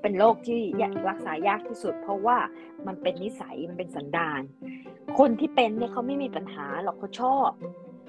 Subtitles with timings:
[0.00, 0.60] เป็นโรคที่
[1.08, 2.38] รักษายากที่สุด เพราะว่า
[2.86, 4.42] มันเป็นนิสัยมันเป็นสันดาน
[5.18, 7.50] คนที่เป็นเนี่ยเขาไม่มีปัญหาหรอกเขาชอบ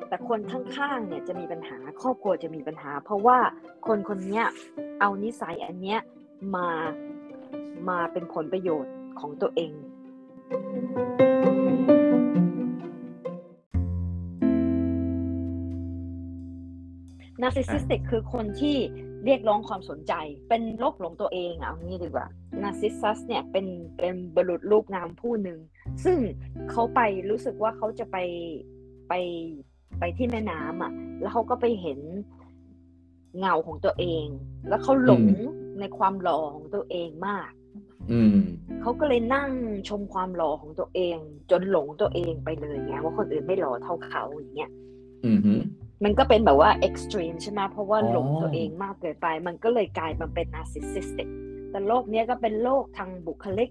[0.07, 3.39] แต่คนข้างๆเนี่ยจะมีปัญหาครอบครัวจะมีปัญหา เพราะว่า
[3.88, 4.41] คนคนนี้
[4.99, 5.99] เอานิสัยอันเนี้ย
[6.55, 6.67] มา
[7.89, 9.71] มาเป็นผลประโยชน์ของตัวเอง
[17.46, 18.78] narcissistic คือคนที่
[19.25, 20.14] เรียกร้องความสนใจ
[20.50, 22.28] เป็นโรคหลงตัวเองเอางี้ดีกว่า
[22.61, 23.65] narcissus เนี่ยเป็น
[23.97, 25.60] เป็นบรุษรูปงามผู้หนึ่ง
[26.04, 26.18] ซึ่ง
[26.71, 28.18] เขาไปรู้สึกว่าเขาจะไป
[29.10, 29.14] ไป
[30.00, 32.00] ไปที่แม่น้ำอะ แล้วเขาก็ไปเห็น
[33.39, 34.25] เงาของตัวเอง
[34.67, 35.25] แล้วเขาหลง
[35.80, 37.52] ในความหล่อของตัวเองมาก
[38.11, 38.38] อืม
[38.81, 39.50] เขาก็เลยนั่ง
[39.89, 41.17] ชมความหล่อของตัวเอง
[41.52, 44.72] จนหลงตัวเองไปเลยไงว่าคนอื่นไม่หล่อเท่าเขาอย่างเงี้ย
[45.25, 45.31] อื
[46.02, 51.29] มฮึมันก็เป็นแบบว่าเอ็กซ์ตรีมใช่ไหมเพราะว่าอ๋อหลงตัวเองมากเกินไป มันก็เลยกลายมาเป็น narcissistic
[51.71, 53.69] แต่โรคเนี้ยก็เป็นโรคทางบุคลิก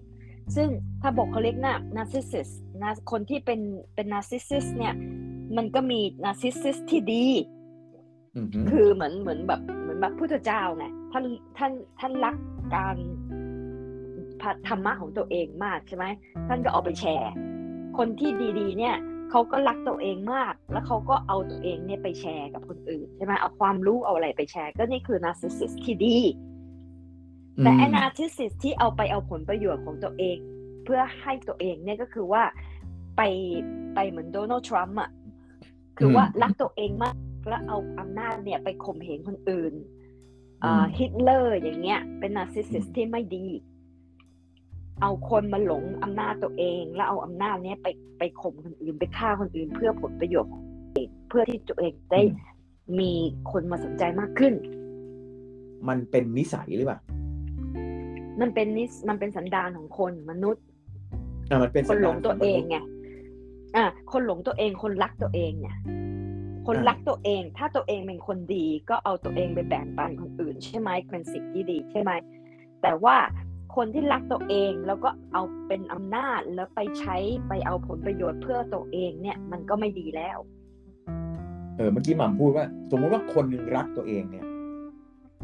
[0.56, 0.68] ซึ่ง
[1.02, 3.60] ถ้าบุคลิกน่ะ narcissist นะคนที่เป็น
[3.94, 4.94] เป็น narcissist เนี่ย
[5.56, 7.26] มันก็มี narcissist ที่ดี
[8.36, 11.24] อืมฮึคือเหมือนเหมือนแบบเหมือนแบบพุทธเจ้าไงท่าน
[11.58, 12.36] ท่านท่านรัก
[12.74, 12.96] การ
[14.68, 16.04] ธรรมะของตัวเองมากใช่ไหม
[16.48, 17.32] ท่านก็เอาไปแชร์
[17.98, 18.96] คนที่ดีๆ เนี่ย
[19.30, 26.18] เขาก็รักตัวเองมาก แล้วเขาก็เอาตัวเองเนี่ยไปแชร์กับคนอื่นใช่ไหมเอาความรู้เอาอะไรไปแชร์ ก็นี่คือ narcissist ที่ดี
[27.62, 30.36] แต่ไอ้ narcissist ที่เอาไปเอาผลประโยชน์ของตัวเอง
[30.84, 32.42] เพื่อให้ตัวเองเนี่ยก็คือว่า
[33.16, 33.22] ไป
[33.94, 35.10] ไปเหมือนโดนัลด์ทรัมป์อะ
[35.98, 37.14] คือว่ารักตัวเองมาก
[37.48, 39.74] แล้วเอาอำนาจเนี่ยไปข่มเหงคนอื่น
[40.64, 43.46] อ่าฮิตเลอร์อย่างเงี้ยเป็น narcissist ที่ไม่ดี
[45.00, 47.86] เอาคนมาหลงอำนาจตัวเอง แล้วเอาอำนาจเนี้ยไป
[48.18, 52.22] ไปข่มคนอื่นไปฆ่าคนอื่น เพื่อผลประโยชน์ของตัวเองเพื่อที่ตัวเองได้
[52.98, 53.12] มี
[53.50, 54.54] คนมาสนใจมากขึ้น
[55.88, 56.98] มันเป็นนิสัยหรือเปล่า
[58.40, 60.64] มันเป็นนิสมันเป็นสันดานของคนมนุษย์
[61.50, 62.76] อ่ามันเป็นคนหลงตัวเองไงไง
[63.76, 65.76] อะคนหลงตัวเองคนรักตัวเองเนี่ย
[66.66, 72.12] คนอ่ารักตัวเอง ถ้าตัวเองเป็นคนดีก็เอาตัวเองไปแบ่งปันคนอื่น ใช่ไหมเป็นสิ่งที่ดีใช่ไหม
[72.82, 73.16] แต่ว่า
[73.76, 77.16] คนที่รักตัวเองแล้วก็เอาเป็นอำนาจแล้วไปใช้
[77.48, 80.38] ไปเอาผลประโยชน์เพื่อตัวเองเนี่ยมันก็ไม่ดีแล้ว
[81.76, 84.46] เออเมื่อกี้หม่ำพูดว่า สมมติว่าคนหนึ่งรักตัวเองเนี่ย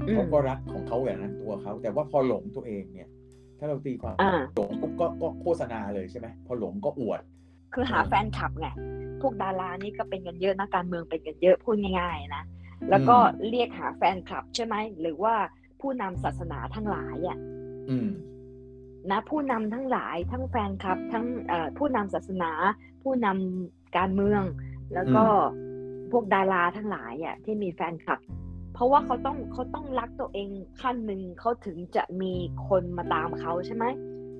[0.08, 3.08] อืเขามก็รักของเขาอย่างนั้นตัวเขาแต่ว่าพอหลงตัวเองเนี่ย
[3.58, 7.20] ถ้าเราตีความอ่าหลงปุ๊บก็ก็โฆษณาเลยใช่ไหมพอหลงก็อวด
[7.74, 8.68] คือหาอืมแฟนคลับไง
[9.20, 12.42] พวกดารานี่ก็เป็นกันเยอะนะการเมืองเป็นกันเยอะพูดง่ายๆนะ
[12.90, 13.16] แล้วก็
[13.48, 15.34] เรียกหาแฟนคลับใช่ไหมหรือว่า
[15.80, 17.49] ผู้นำศาสนาทั้งหลายอะอืม
[19.10, 22.52] นะผู้นำทั้งหลายทั้งแฟนคลับ ทั้งเอ่อผู้นำศาสนา
[23.02, 24.42] ผู้นำการเมือง
[24.94, 25.24] แล้วก็
[26.10, 28.20] พวกดาราทั้งหลายอะที่มีแฟนคลับ
[28.74, 30.48] เพราะว่าเขาต้องเขาต้องรักตัวเอง
[30.80, 32.32] ขั้นหนึ่งเขาถึงจะมี
[32.68, 33.84] คนมาตามเขาใช่ไหม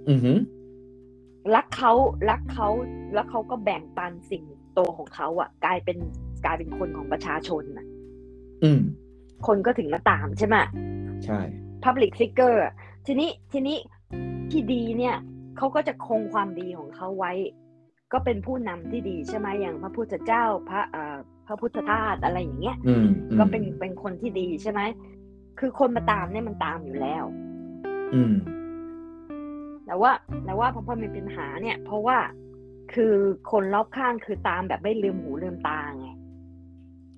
[0.09, 0.39] อือหือ
[1.55, 1.93] รักเขา
[2.31, 2.69] รักเขา
[3.15, 4.45] แล้วเขาก็แบ่งปันสิ่ง
[4.79, 5.99] ตัวของเขาอะ กลายเป็น
[6.45, 7.87] กลายเป็นคนของประชาชนอะ
[8.65, 8.81] อืม
[9.47, 10.57] คนก็ถึงมาตามใช่ไหม
[11.25, 11.41] ใช่
[11.85, 12.75] Public Figure อะ
[13.07, 13.79] ทีนี้ทีนี้
[14.51, 15.17] ที่ดีเนี่ย
[15.57, 17.33] เขาก็จะคงความดีของเขาไว้
[18.13, 21.17] ก็เป็นผู้นำที่ดีใช่ไหมอย่างพระพุทธเจ้าพระเอ่อ
[21.47, 24.81] พระพุทธทาสอะไรอย่างเงี้ยอืมอืมก็เป็นเป็นคนที่ดีใช่ไหม
[25.59, 27.25] คือคนมาตามเนี่ยมันตามอยู่แล้ว
[28.15, 28.35] อืม
[29.87, 30.13] แต่ว่า
[30.45, 32.19] แต่ว่าพอพอมีปัญหาเนี่ย เพราะว่า
[32.95, 33.15] คือ
[33.51, 36.09] คนรอบข้างคือตามแบบไม่ลืมหูลืมตาไง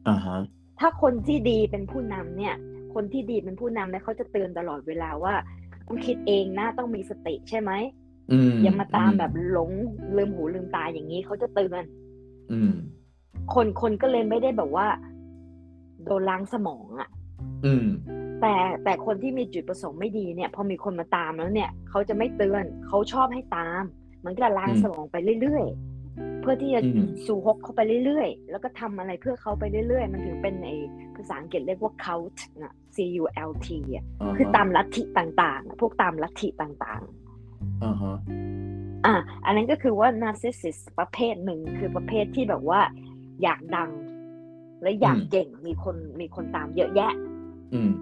[0.08, 0.38] อ่าฮะ
[0.80, 2.54] ถ้าคนที่ดีเป็นผู้นำเนี่ย
[2.94, 5.34] คนที่ดีเป็นผู้นำเนี่ยเขาจะเตือนตลอดเวลาว่า
[5.92, 7.72] ต้องคิดเองนะต้องมีสติใช่ไหม
[8.32, 9.70] อืมอย่ามาตามแบบหลง
[10.16, 11.84] ลืมหูลืมตาอย่างนี้เขาจะเตือน
[12.52, 12.72] อืม
[13.54, 14.86] คนคนก็เลยไม่ได้แบบว่า
[16.04, 17.08] โดนล้างสมองอะ
[17.64, 17.86] อืม
[18.40, 18.54] แต่
[18.84, 23.84] แต่คนที่มีจุดประสงค์ไม่ดีเนี่ย พอมีคนมาตามแล้วเนี่ยเขาจะไม่เตือนเขาชอบให้ตาม
[24.24, 25.91] มันก็จะล้างอืมสมองไปเรื่อยๆ
[26.42, 30.68] เพื่อที่จะอืมสู่ฮกเข้าไปเรื่อยๆ แล้วก็ทำอะไรเพื่อเขาไปเรื่อยๆ มันถึงเป็นใน
[31.16, 38.16] ภาษาอังกฤษเรียกว่า cult นะ C U L T อะาฮะคือตามลัทธิต่างๆอะพวกตามลัทธิต่างๆอ่าฮะ
[39.06, 42.80] อะอันนั้นก็คือว่า narcissist ประเภทหนึ่งคือประเภทที่แบบว่า
[43.42, 43.90] อยากดัง
[44.82, 47.12] และอยากอืมเก่งมีคนมีคนตามเยอะแยะ
[47.74, 47.92] อืม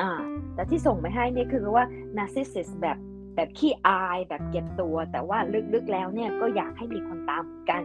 [0.00, 0.12] อ่า
[0.54, 1.84] แต่ที่ส่งไปให้เนี่ยคือว่า
[2.16, 2.98] narcissist แบบ
[3.34, 5.38] แบบขี้อายแบบเก็บตัว แต่ว่า
[5.74, 7.82] ลึกๆแล้วเนี่ยก็อยากให้มีคนตามเหมือนกัน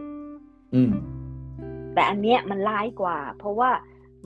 [0.74, 0.92] อืม
[1.94, 3.70] แต่อันเนี้ยมันร้ายกว่า เพราะว่า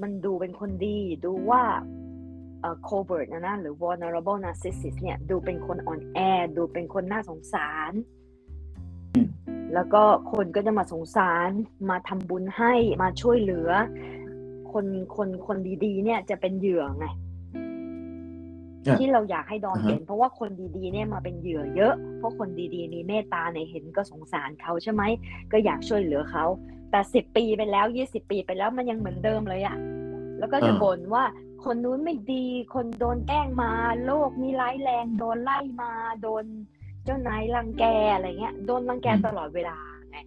[0.03, 1.63] มันดูเป็นคนดี ดูว่า
[2.61, 6.19] เอ่อ covert นะนะหรือ vulnerable narcissist เนี่ย ดูเป็นคนอ่อนแอ
[6.57, 7.93] ดูเป็นคนน่าสงสาร
[9.75, 10.03] แล้วก็
[10.33, 11.51] คนก็จะมาสงสาร
[11.91, 13.71] มาทำบุญให้มาช่วยเหลือ
[14.73, 14.87] คคน
[15.17, 17.19] คนคนดีๆ เนี่ยจะเป็นเหยื่อไงอะ
[18.99, 25.03] ที่เราอยากให้ดอนอ่าฮะเป็น เพราะว่าคนดีๆเนี่ยมาเป็นเหยื่อเยอะ เพราะคนดีๆมีเมตตาเนี่ยเห็นก็สงสารเขาใช่ไหม
[25.53, 26.45] ก็อยากช่วยเหลือเขา
[26.91, 29.77] แต่สิบปีไปแล้วยี่สิบปีไปแล้วมันยังเหมือนเดิมเลยอะ
[30.39, 31.25] แล้วก็จะอ่าบ่นว่า
[31.65, 33.71] คนนู้นไม่ดี คนโดนแกล้งมา
[34.07, 35.93] โลกนี้ร้ายแรงโดนไล่มา
[36.23, 36.45] โดน
[37.05, 37.85] เจ้านายรังแก
[38.15, 39.77] อะไรเงี้ย โดนรังแกตลอดเวลา
[40.11, 40.19] ไง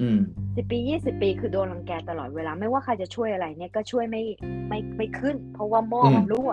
[0.00, 0.18] อืม
[0.56, 4.22] สิบปียี่สิบปีคือโดนรังแกตลอดเวลา ไม่ว่าใครจะช่วยอะไรเนี่ยก็ช่วยไม่
[4.68, 6.52] ไม่ไม่ขึ้น เพราะว่าหม้อมันรั่ว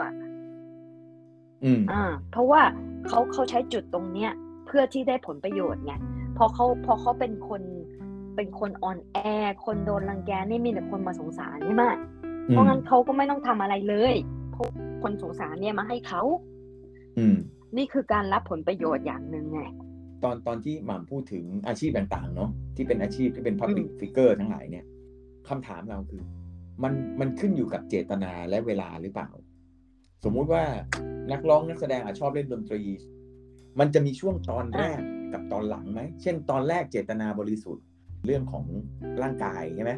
[1.65, 2.61] อืมอ่า เพราะว่า
[3.07, 4.31] เขาเขาใช้จุดตรงเนี้ย
[4.65, 5.93] เพื่อที่ได้ผลประโยชน์ไง
[6.37, 7.61] พอเขาพอเขาเป็นคน
[8.35, 9.17] เป็นคนอ่อนแอ
[9.65, 11.83] คนโดนรังแกนี่มีแต่คนมาสงสารใช่ไหม
[12.47, 14.15] เพราะงั้นเขาก็ไม่ต้องทำอะไรเลย
[14.51, 14.67] เพราะ
[15.03, 16.21] คนสงสารเนี่ยมาให้เขา
[17.17, 17.35] อืม
[17.77, 19.61] นี่คือการรับผลประโยชน์อย่างหนึ่งไง
[20.23, 24.85] ตอนตอนที่หม่ำพูดถึงอาชีพต่างๆเนาะที่เป็นอาชีพที่เป็น Public Figure ทั้งหลายเนี่ย
[25.49, 26.23] คำถามเราคือ
[26.83, 29.29] มันมันขึ้นอยู่กับเจตนาและเวลาหรือเปล่า
[30.23, 30.63] สมมุติว่า
[31.31, 32.81] นักร้องนักแสดงอาจชอบเล่นดนตรี
[33.79, 34.99] มันจะมีช่วงตอนแรก
[35.33, 37.85] กับตอนหลังไหม เช่น ตอนแรกเจตนาบริสุทธิ์
[38.25, 38.65] เรื่องของ
[39.21, 39.93] ร่างกายใช่ไหม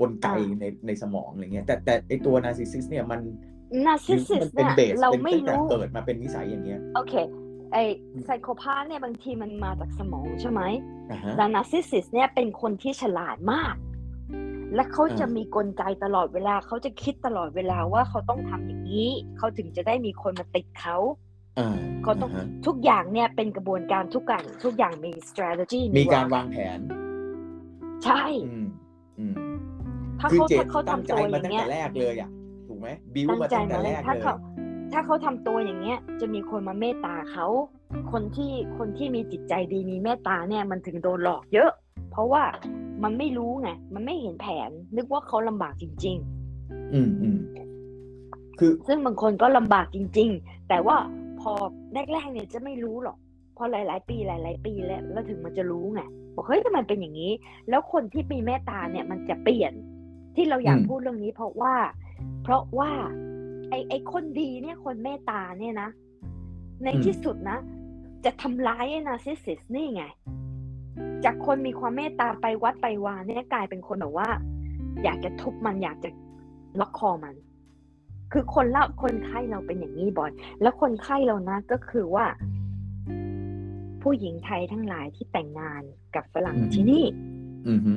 [0.00, 3.20] กลไกอ่าในในสมองอะไรเงี้ย แต่แต่ไอตัว narcissist เนี่ยมัน
[3.86, 7.14] narcissist มันเป็นเนี่ย base เราเป็นไม่ตั้งแต่รู้เกิดมาเป็นนิสัยอย่างเงี้ย โอเค
[7.72, 7.76] ไอ
[8.26, 10.62] psychopath เนี่ยบางทีมันมาจากสมองใช่ไหม
[11.10, 13.74] อ่าฮะแต่ narcissist เนี่ยเป็นคนที่ฉลาดมาก
[14.74, 20.96] และเขาจะอ่ามีมีกลไกตลอดเวลาเขาจะคิดตลอดเวลาว่าเขาต้องทำอย่างนี้เขาถึงจะได้มีคนมาติดเขา
[21.58, 21.68] อ่า
[22.02, 26.80] เขาต้องาฮะทุกอย่างเนี่ยเป็นกระบวนการทุกอย่างทุกอย่างมี strategy มีการวางแผน
[28.04, 28.68] ใช่อืม
[29.18, 29.34] อืม
[30.20, 32.30] ถ้าคือเขาเจตถ้าเขาตั้งทำใจตัวอมาย่าตั้งงเงี้แต่ยแรกเลยอะ
[32.68, 34.34] ถูกไหมบิวตั้งมาใจตั้งแต่มาแรเลยกถ้าเลยเขา
[34.92, 37.46] ถ้าเขาทำตัวอย่างเงี้ย จะมีคนมาเมตตาเขา
[38.12, 41.70] คนที่คนที่มีจิตใจดีมีเมตตาเนี่ยมันถึงโดนหลอกเยอะ
[42.16, 42.44] เพราะว่า
[43.04, 46.16] มันไม่รู้ไงมันไม่เห็นแผน นึกว่าเขาลำบากจริง
[46.94, 47.38] อืมอืม
[48.58, 50.96] คือๆซึ่งบางคนก็ลำบากจริง ๆ แต่ว่า
[51.40, 51.52] พอ
[52.12, 53.16] แรกๆเนี่ยจะไม่รู้หรอก
[53.56, 56.02] พอหลาย ๆ ปีหลาย ๆ ปีแล้วแล้วถึงมันจะรู้ไง
[56.34, 57.32] บอกเฮ้ยทำไมเป็นอย่างนี้
[57.68, 59.72] แล้วคนที่มีเมตตาเนี่ยมันจะเปลี่ยน
[60.36, 61.74] ที่เราอยากพูดเรื่องนี้ เพราะว่า
[62.42, 62.90] เพราะว่า
[63.68, 65.88] ไอ้ไอ้คนดีเนี่ยคนเมตตาเนี่ยนะ
[66.84, 67.58] ในที่สุดนะ
[68.24, 70.04] จะทำร้ายไอ้นาร์ซิสซิสนี่ไง
[71.24, 74.28] จากคนมีความเมตตาไปวัดไปวาเนี่ยกลายเป็นคนแบบว่า
[75.04, 76.10] อยากจะทุบมันอยากจะ
[76.80, 77.34] ล็อกคอมัน
[78.32, 80.30] คือคนละคนไข้เราเป็นอย่างนี้บ่อย
[80.62, 82.26] แล้วคนไข้เรานะก็คือว่า
[84.02, 85.82] ผู้หญิงไทยทั้งหลายที่แต่งงาน
[86.14, 87.04] กับฝรั่งที่นี่
[87.68, 87.94] อืมฮึ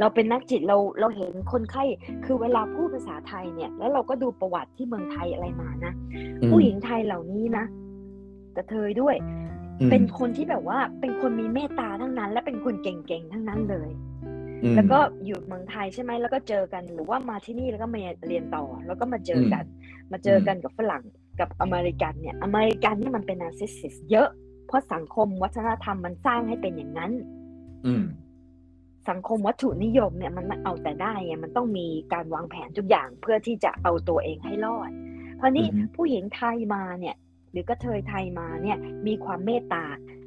[0.00, 1.82] เราเป็นนักจิตเราเราเห็นคนไข้
[2.24, 7.64] คือเวลาพูดภาษาไทยเนี่ย แล้วเราก็ดูประวัติที่เมืองไทยอะไรมานะอืมผู้หญิงไทยเหล่านี้นะ
[8.56, 9.55] กระเทยด้วยอืม
[9.90, 13.90] เป็นคนที่แบบว่าเป็นคนมีเมตตาทั้งนั้น และเป็นคนเก่งๆทั้งนั้นเลย
[14.62, 19.64] อืมแล้วก็อยู่เมืองไทยใช่ไหมแล้วก็เจอกันหรือว่ามาที่นี่แล้วก็มาเรียนต่อ แล้วก็มาเจอกัน
[20.12, 21.02] มาเจอกันกับฝรั่ง
[21.40, 24.28] กับอเมริกันเนี่ยอเมริกันเนี่ยมันเป็น narcissist เยอะ
[24.66, 27.12] เพราะสังคมวัฒนธรรมมันสร้างให้เป็นอย่างนั้น
[27.86, 28.04] อืม
[29.10, 34.90] สังคมวัตถุนิยมเนี่ยมันไม่เอาแต่ได้ไงมันต้องมีการวางแผนทุกอย่างเพื่อที่จะเอาตัวเองให้รอด
[35.36, 37.25] เพราะนี่อือฮึผู้หญิงไทยมาเนี่ยห
[37.56, 39.84] รือกระเทยไทยมาเนี่ยมีความเมตตา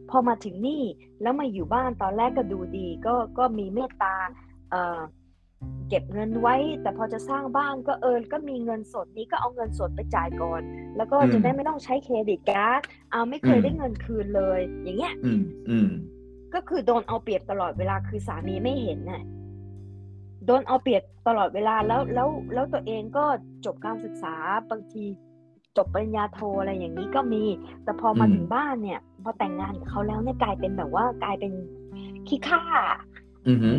[0.10, 0.84] พอมาถึงนี่
[1.22, 4.16] แล้วมาอยู่บ้านตอนแรกก็ดูดี ก็ก็มีเมตตา
[4.72, 5.00] เอ่อ
[5.90, 10.62] เก็บเงินไว้ แต่พอจะสร้างบ้านก็เออก็มีเงินสดนี้ก็เอาเงินสดไปจ่ายก่อน
[10.98, 12.82] แล้วก็จะได้ไม่ต้องใช้เครดิตการ์ด
[13.12, 15.90] เอาไม่เคยได้เงินคืนเลย อย่างเงี้ยอืมอืม
[16.54, 19.24] ก็คือโดนเอาเปรียบตลอดเวลาคือสามีไม่เห็นน่ะ
[20.46, 23.26] โดนเอาเปรียบตลอดเวลาแล้วแล้วแล้วตัวเองก็
[23.66, 24.36] จบการศึกษา
[24.70, 25.04] บางที
[25.78, 27.44] จบปริญญาโทอะไรอย่างนี้ก็มี
[27.84, 31.54] แต่พอมาอืมถึงบ้านเนี่ยพอแต่งงานกับเขาแล้วเนี่ยกลายเป็นแบบว่ากลายเป็น
[32.28, 32.62] ขี้ข้า
[33.48, 33.72] อืมฮึ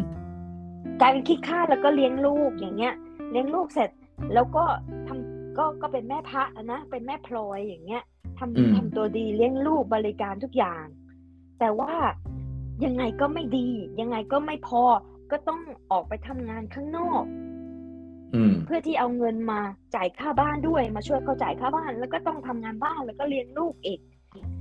[1.01, 2.95] กลายเป็นขี้ข้าแล้วก็เลี้ยงลูกอย่างเงี้ย
[3.31, 3.91] เลี้ยงลูกเสร็จ
[4.35, 4.65] แล้วก็
[5.07, 8.03] ทำก็ก็เป็นแม่พระอะนะเป็นแม่พลอยอย่างเงี้ย
[8.39, 10.85] ทำทำตัวดีเลี้ยงลูกบริการทุกอย่าง
[11.61, 11.93] แต่ว่า
[12.85, 13.69] ยังไงก็ไม่ดี
[14.01, 14.83] ยังไงก็ไม่พอ
[15.31, 17.50] ก็ต้องออกไปทำงานข้างนอกอืม
[18.67, 19.61] เพื่อที่เอาเงินมา
[19.95, 24.01] จ่ายค่าบ้านด้วยมาช่วยเขาจ่ายค่าบ้าน แล้วก็ต้องทำงานบ้านแล้วก็เลี้ยงลูกอีก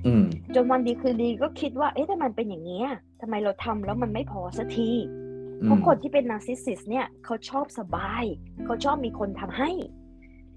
[0.06, 0.24] อืม
[0.56, 2.88] จนวันดีคืนดีก็คิดว่า เอ๊ะถ้ามันเป็นอย่างนี้ย
[3.22, 4.92] ทำไมเราทำแล้วมันไม่พอสักที
[5.64, 8.24] เพราะคนที่เป็นนาร์ซิสซิสเนี่ยเขาชอบสบาย
[8.66, 9.72] เขาชอบมีคนทำให้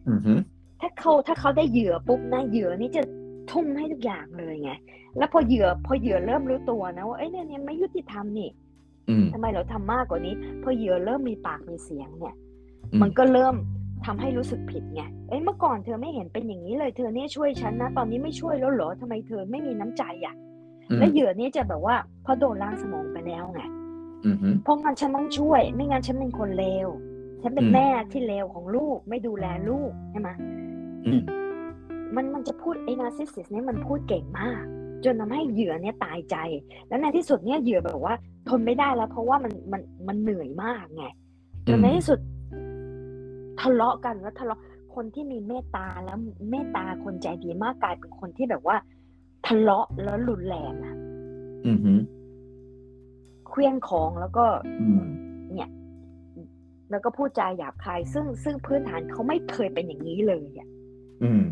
[0.09, 0.35] อืมฮึ
[0.81, 3.02] ถ้าเขาถ้าเขาได้เหยื่อปุ๊บนะเหยื่อนี่จะ
[3.50, 4.73] ทุ่มให้ทุกอย่างเลยไง
[5.19, 8.49] แล้วพอเหยื่อพอเหยื่อเริ่มรู้ตัวนะว่าเอ้ยเนี่ยเนี่ยไม่ยุติธรรมนี่
[9.09, 12.51] อืมทำไมเราทำมากกว่านี้ พอเหยื่อเริ่มมีปากมีเสียงเนี่ยอื
[12.99, 13.55] มมันก็เริ่ม
[14.07, 20.35] ทำให้รู้สึกผิดไง เอ้ยเมื่อก่อนเธอไม่เห็นเป็นอย่างนี้เลย เธอเนี่ยช่วยฉันนะ ตอนนี้ไม่ช่วยแล้วเหรอทำไมเธอไม่มีน้ำใจอะ
[20.91, 23.61] อืมแล้วเหยื่อนี่จะแบบว่าพอโดนล้างสมองไปแล้วไง
[24.25, 26.89] อืมฮึเพราะงั้นฉันต้องช่วย ไม่งั้นฉันเป็นคนเลว
[27.43, 30.29] ฉันเป็นอืมแม่ที่เลวของลูก ไม่ดูแลลูกใช่ไหม
[31.07, 31.23] อืม
[32.15, 34.63] มันมันจะพูดไอ้นาร์ซิสซิสเนี่ยมันพูดเก่งมาก
[35.05, 36.37] จนทำให้เหยื่อเนี่ยตายใจ
[36.89, 38.15] แล้วในที่สุดเนี่ยเหยื่อแบบว่า
[38.49, 41.05] ทนไม่ได้แล้ว เพราะว่ามันมันมันเหนื่อยมากไง
[41.69, 42.19] จนในที่สุด
[43.61, 44.61] ทะเลาะกันแล้วทะเลาะ
[44.94, 46.18] คนที่มีเมตตาแล้ว
[46.50, 48.76] เมตตาคนใจดีมากกลายเป็นคนที่แบบว่า
[49.47, 50.97] ทะเลาะแล้วรุนแรงอะ
[51.66, 51.92] อืมฮึ
[53.49, 54.44] เคลี้ยงของแล้วก็
[54.80, 55.02] อืม
[56.92, 60.68] แล้วก็พูดจาหยาบคาย ซึ่งซึ่งพื้นฐานเขาไม่เคยเป็นอย่างนี้เลยอะ
[61.23, 61.44] อืม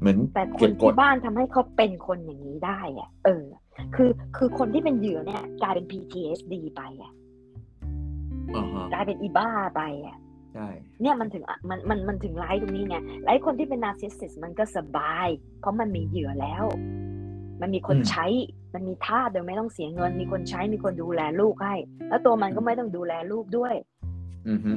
[0.00, 3.44] เหมือนแต่คเก็นบกที่ดบ้านทำให้เขาเป็นคนอย่างนี้ได้อะเออ
[3.94, 7.12] คือคือคนที่เป็นเหยื่อเนี่ย กลายเป็น PTSD ไปอะ
[8.56, 10.16] อ่าฮะกลายเป็นอีบ้าไปอะ
[10.54, 10.68] ใช่
[11.02, 15.28] เนี่ยมันถึงอะมันมันมันถึงร้ายตรงนี้ไงและไอ้คนที่เป็นนาร์ซิสซิสมันก็สบาย
[15.60, 16.64] เพราะมันมีเหยื่อแล้ว
[17.60, 18.26] มันมีคนใช้
[18.74, 21.74] มันมีท่าสโดยไม่ต้องเสียเงิน มีคนใช้มีคนดูแลลูกให้
[22.08, 23.74] แล้วตัวมันก็ไม่ต้องดูแลลูกด้วย
[24.48, 24.72] อืมฮึ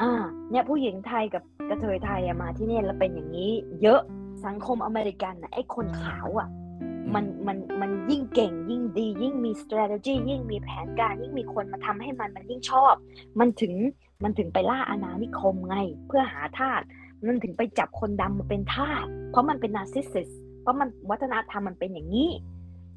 [0.00, 0.12] อ่า
[0.50, 4.00] เนี่ยผู้หญิงไทยกับกระเทยไทยอะมาที่เนี่ยแล้วเป็นอย่างนี้ เยอะ
[4.46, 6.48] สังคมอเมริกันอะไอ้คนขาวอะ
[7.14, 12.94] มันมันมันยิ่งเก่งยิ่งดี ยิ่งมี strategy ยิ่งมีแผนการ ยิ่งมีคนมาทำให้มันมันยิ่งชอบ
[13.38, 13.74] มันถึง
[14.22, 15.76] มันถึงไปล่าอาณานิคมไง
[16.06, 16.80] เพื่อหาทาส
[17.26, 20.28] มันถึงไปจับคนดำมาเป็นทาสเพราะมันเป็นนาร์ซิสซิส
[20.62, 22.30] เพราะมันวัฒนธรรมมันเป็นอย่างนี้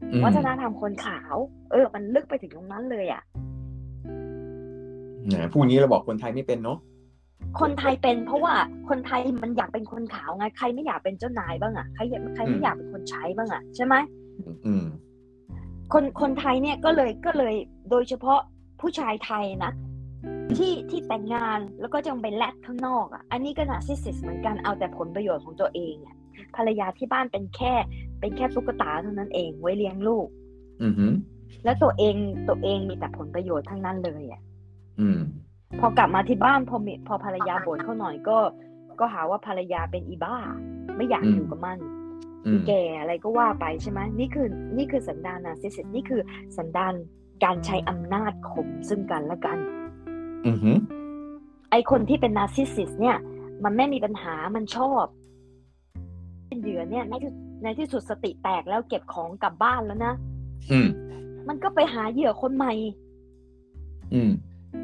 [0.03, 1.35] อืมวัฒนธรรมคนขาว
[1.71, 3.23] เออ มันลึกไปถึงตรงนั้นเลยอะ
[5.33, 6.79] นะพูดนี้เราบอกคนไทยไม่เป็นเนาะ
[7.59, 8.53] คนไทยเป็นเพราะว่า
[8.89, 13.95] คนไทยมันอยากเป็นคนขาวไงใครไม่อยากเป็นเจ้านายบ้างอะใครอยากใครไม่อยากเป็นคนใช้บ้างอะใช่ไหม
[14.65, 14.85] อืม
[15.93, 17.55] คนคนไทยเนี่ยก็เลยก็เลย
[17.89, 18.39] โดยเฉพาะ
[18.81, 19.73] ผู้ชายไทยนะ
[20.53, 26.15] ที่ที่แต่งงานแล้วก็จะไปแลดข้างนอกอะอันนี้ก็นาซิสซิสเหมือนกันเอาแต่ผลประโยชน์ของตัวเองอะ
[26.55, 27.73] ภรรยาที่บ้านเป็นแค่
[28.19, 30.27] เป็นแค่ตุ๊กตาเท่านั้นเองไว้เลี้ยงลูก
[30.81, 31.07] อืมฮึ
[31.63, 32.15] แล้วตัวเอง
[32.49, 34.41] ตัวเองมีแต่ผลประโยชน์ทั้งนั้นเลยอะ
[34.99, 35.19] อืม
[35.79, 38.37] พอกลับมาที่บ้านพอมีพอภรรยาบ่นเขาหน่อยก็
[38.99, 40.35] ก็หาว่าภรรยาเป็นอีบ้า
[40.95, 41.77] ไม่อยากอืมอยู่กับมัน
[42.45, 44.47] อือีมแก่อะไรก็ว่าไปใช่ไหมนี่คือ
[44.77, 46.21] นี่คือสันดาน narcissist นี่คือ
[46.57, 46.93] สันดาน
[47.43, 49.84] การใช้อำนาจข่มซึ่งกันและกันอืมฮึ
[51.71, 53.17] ไอคนที่เป็น narcissist เนี่ย
[53.63, 55.03] มันไม่มีปัญหามันชอบ
[56.47, 57.31] เป็นเหยื่อเนี่ยในที่
[57.63, 60.13] ในที่สุดสติแตกแล้วเก็บของกลับบ้านแล้วนะ
[60.71, 60.87] อืม
[61.47, 62.73] มันก็ไปหาเหยื่อคนใหม่
[64.13, 64.31] อืม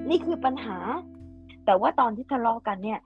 [0.10, 0.78] นี่คือปัญหา
[1.66, 3.00] แต่ว่าตอนที่ทะเลาะกันเนี่ย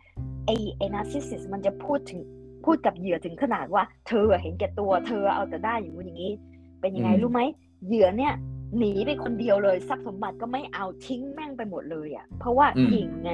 [0.45, 2.21] ไอไอ narcissist มันจะพูดถึง
[2.65, 6.33] พูดกับเหยื่อถึงขนาดว่า เธอเห็นแก่ตัว เธอเอาแต่ได้อย่างนู้นอย่างนี้
[6.81, 7.41] เป็นยังไงอืมรู้ไหม
[7.87, 8.33] เหยื่อเนี่ย
[8.77, 13.33] หนีไปคนเดียวเลยทรัพย์สมบัติก็ไม่เอาทิ้งแม่งไปหมดเลยอะ่ะ เพราะว่าหญิงไง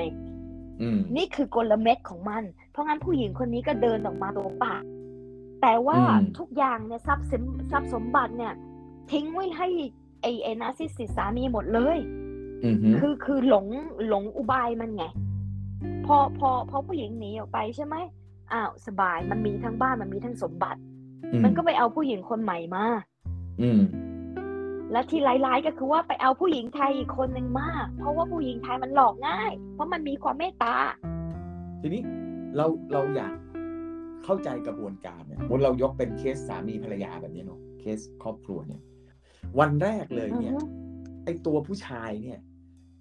[0.81, 4.75] อืมนี่คือกลเม็ดของมัน เพราะงั้นผู้หญิงคนนี้ก็เดินออกมาตัวเปล่า
[5.61, 8.53] แต่ว่าอืมทุกอย่างเนี่ยทรัพย์สินทรัพย์สมบัติเนี่ย
[9.11, 9.67] ทิ้งไว้ให้
[10.21, 11.97] ไอไอ narcissist สามีหมดเลย
[12.63, 13.65] อืมฮึคือคือหลง
[14.07, 15.03] หลงอุบายมันไง
[16.05, 17.95] พอพอพอผู้หญิงหนีออกไปใช่ไหม
[18.51, 20.79] อ้าวสบายมันมีทั้งบ้านมันมีทั้งสมบัติ
[21.43, 22.85] มันก็ไปเอาผู้หญิงคนใหม่มา
[23.61, 23.79] อืม
[24.91, 30.75] และที่ร้ายๆก็คือว่าไปเอาผู้หญิงไทยอีกคนหนึ่งมาเพราะว่าผู้หญิงไทยมันหลอกง่าย เพราะมันมีความเมตตา
[31.81, 32.01] ทีนี้
[32.55, 33.35] เราเราอยาก
[34.23, 38.81] เข้าใจกระบวนการเนี่ยมดเรายกเป็นเคสสามีภรรยาแบบนี้เนาะเคสครอบครัวเนี่ย
[39.59, 40.67] วันแรกเลยเนี่ยอือฮึ
[41.25, 42.39] ไอตัวผู้ชายเนี่ย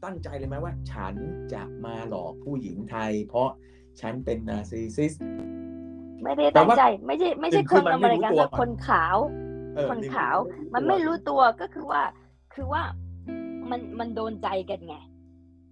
[0.04, 1.14] ตั้งใจเลยไหมว่า ฉัน
[1.52, 3.48] จะมาหลอกผู้หญิงไทย เพราะ
[4.00, 5.12] ฉันเป็นนาร์ซิสซิส
[6.22, 9.39] ไม่ได้แต่ตั้งว่าใจ ไม่ใช่ไม่ใช่คือคนมันอไม่เมริรู้กันตัวแต่ก่อนคนขาวเออ
[9.88, 10.36] คนขาว
[10.74, 12.02] มันไม่รู้ตัวก็คือว่า
[12.54, 12.82] คือว่า
[13.70, 14.96] มันมันโดนใจกันไง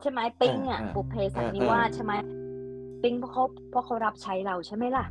[0.01, 2.13] ใช่ไหมปิงอะบุพเพสันนิวาสใช่ไหม
[3.03, 5.05] ปิงเพราะเขาเพราะเขารับใช้เราใช่ไหมล่ะ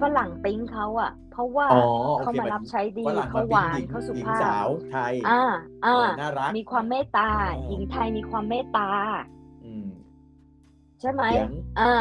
[0.00, 1.80] ฝรั่งปิงเขาอะ เพราะว่าอ๋อ
[2.18, 5.40] โอเขาเคมารับใช้ดีฝรั่งเขามหวานป็ญิงเขาสุหญิงภาสาพวไทย อ่า
[5.84, 8.90] อ่าเออน่ารักมีความเมตตาอ๋อหญิงไทยมีความเมตตา
[9.64, 9.88] อืม
[11.00, 11.92] ใช่ไหมเถียงอ่าอื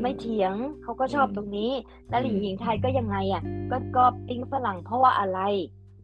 [0.00, 1.72] ไม่เถียงเขาก็ชอบอืมตรงนี้
[2.10, 5.40] แล้วหญิงอืมหญิงไทยก็ยังไงอะ ก็ก็ปิ้งฝรั่งเพราะว่าอะไร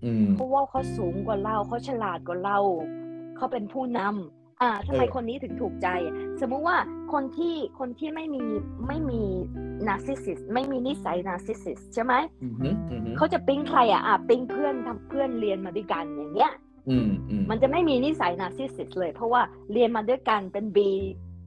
[0.05, 2.59] อืมเพราะว่าเขาสูงกว่าเราเขาฉลาดกว่าเรา
[3.37, 6.77] เขาเป็นผู้นำอ่าทำไมเออคนนี้ถึงถูกใจอะสมมุติว่า
[7.13, 8.45] คนที่คนที่ไม่มี
[8.89, 9.23] ไม่มี
[9.89, 16.53] narcissist ไม่มีนิสัย narcissist ใช่ไหมอืมฮึอืมฮึเขาจะปิ๊งใครอะอะปิ๊งเพื่อนทำเพื่อนเรียนมาด้วยกันอย่างเงี้ย
[16.89, 20.79] อืมอืมมันจะไม่มีนิสัย narcissist เลย เพราะว่าเรียนมาด้วยกันเป็น B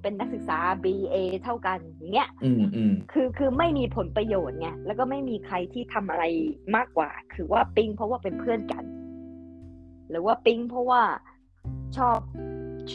[0.02, 6.24] เป็นนักศึกษา BA เท่ากันอย่างเงี้ยอืมอืมคือคือไม่มีผลประโยชน์ไงแล้วก็ไม่มีใครที่ทำอะไร
[6.76, 8.84] มากกว่า คือว่าปิ๊งเพราะว่าเป็นเพื่อนกัน
[10.10, 11.02] หรือว่าปิ๊งเพราะว่า
[11.98, 12.20] ชอบ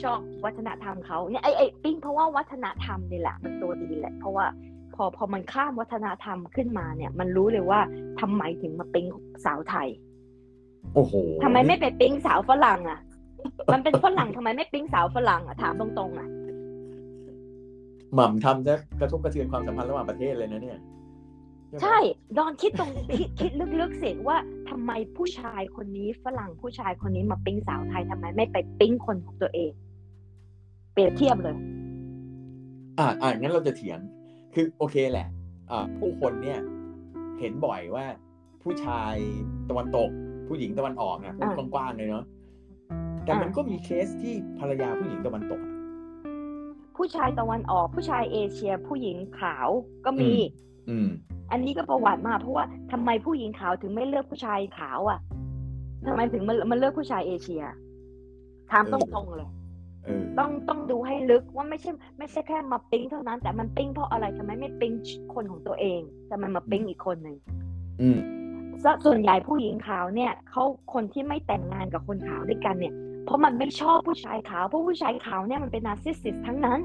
[0.02, 4.46] ชอบวัฒนธรรมเขาเนี่ยไอไอปิ๊งเพราะว่าวัฒนธรรมนี่แหละมันตัวดีแหละ เพราะว่า
[4.94, 7.80] พอพอมันข้ามวัฒนธรรมขึ้นมาเนี่ย มันรู้เลยว่า
[8.20, 9.06] ทำไมถึงมาปิ๊ง
[9.44, 9.88] สาวไทย
[10.94, 13.00] โอ้โหทำไมไม่ไปปิ๊งสาวฝรั่งอะ
[13.72, 16.28] มันเป็นฝรั่งทำไมไม่ปิ๊งสาวฝรั่งอะถามตรงๆอะ
[18.14, 20.78] หม่ำทำจะกระทบกระเทือนความสัมพันธ์ระหว่างประเทศเลยนะเนี่ย
[21.68, 21.98] ไหมใช่
[22.36, 24.36] ดอนคิดตรงคิดคิดลึกๆสิว่า
[24.70, 29.72] ทำไมผู้ชายคนนี้ฝรั่งผู้ชายคนนี้มาปิ๊งสาวไทยทำไมไม่ไปปิ๊งคนของตัวเอง
[30.92, 31.56] เปรียบเทียบเลย
[32.98, 33.98] อ่าอ่างั้นเราจะเถียง
[34.54, 35.28] คือโอเคแหละ
[35.70, 36.58] อ่า ผู้คนเนี่ย
[37.40, 38.06] เห็นบ่อยว่า
[38.62, 39.14] ผู้ชาย
[39.70, 40.10] ตะวันตก
[40.48, 42.24] ผู้หญิงตะวันออกนะพูดอ่ากว้างๆเลยเนาะ
[43.24, 45.73] แต่อ่ามัมันก็มีเคสที่ภรรยาผู้หญิงตะวันตกอะ
[46.96, 49.68] ผู้ชายตะวันออก ผู้ชายเอเชีย ผู้หญิงขาว
[50.04, 50.32] ก็มี
[50.90, 51.08] อืม
[51.50, 55.20] อันนี้ก็ประวัติมาเพราะว่าทำไมผู้หญิงขาวถึงไม่เลือกผู้ชายขาวอะ
[56.06, 57.62] ทำไมถึงมันมันเลือกผู้ชายเอเชีย
[58.70, 59.48] ถามเอตอรงๆเลย
[60.04, 64.92] เออต้องต้องดูให้ลึกว่าไม่ใช่ ไม่ใช่แค่มาปิ๊งเท่านั้น แต่มันปิ๊งเพราะอะไรทำไมไม่ปิ๊ง
[65.34, 67.36] คนของตัวเองแต่มันมาปิ๊งอีกคนหนึ่ง
[68.00, 68.18] อืม
[68.84, 72.94] ซะส่วนใหญ่ผู้หญิงขาวเนี่ยเขาคนที่ไม่แต่งงานกับคนขาวด้วยกันเนี่ย
[73.24, 76.80] เพราะมันไม่ชอบผู้ชายขาวเพราะผู้ชายขาวเนี่ยมันเป็น narcissist ทั้งนั้น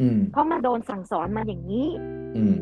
[0.00, 1.88] อืม เพราะมันโดนสั่งสอนมาอย่างนี้
[2.36, 2.56] อืม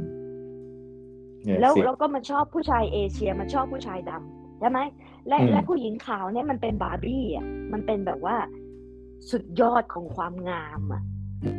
[1.44, 4.78] เนี่ยแล้วสิแล้วก็มาชอบผู้ชายเอเชียมาชอบผู้ชายดำใช่ไหม
[5.28, 8.36] และอืมและผู้หญิงขาวเนี่ยมันเป็นบาร์บี้อะมันเป็นแบบว่า
[9.30, 11.02] สุดยอดของความงามอะ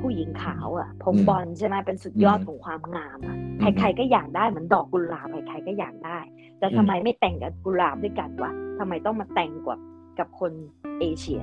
[0.01, 6.19] ผู้หญิงขาวอะผมบอลใช่ไหมเป็นสุดยอดของความงามอะใครๆก็อยากได้เหมือนดอกกุหลาบใครๆก็อยากได้
[6.59, 9.79] แต่ทำไมไม่แต่งกับกุหลาบด้วยกันวะทำไมต้องมาแต่งกับ
[10.19, 10.51] กับคน
[10.99, 11.41] เอเชีย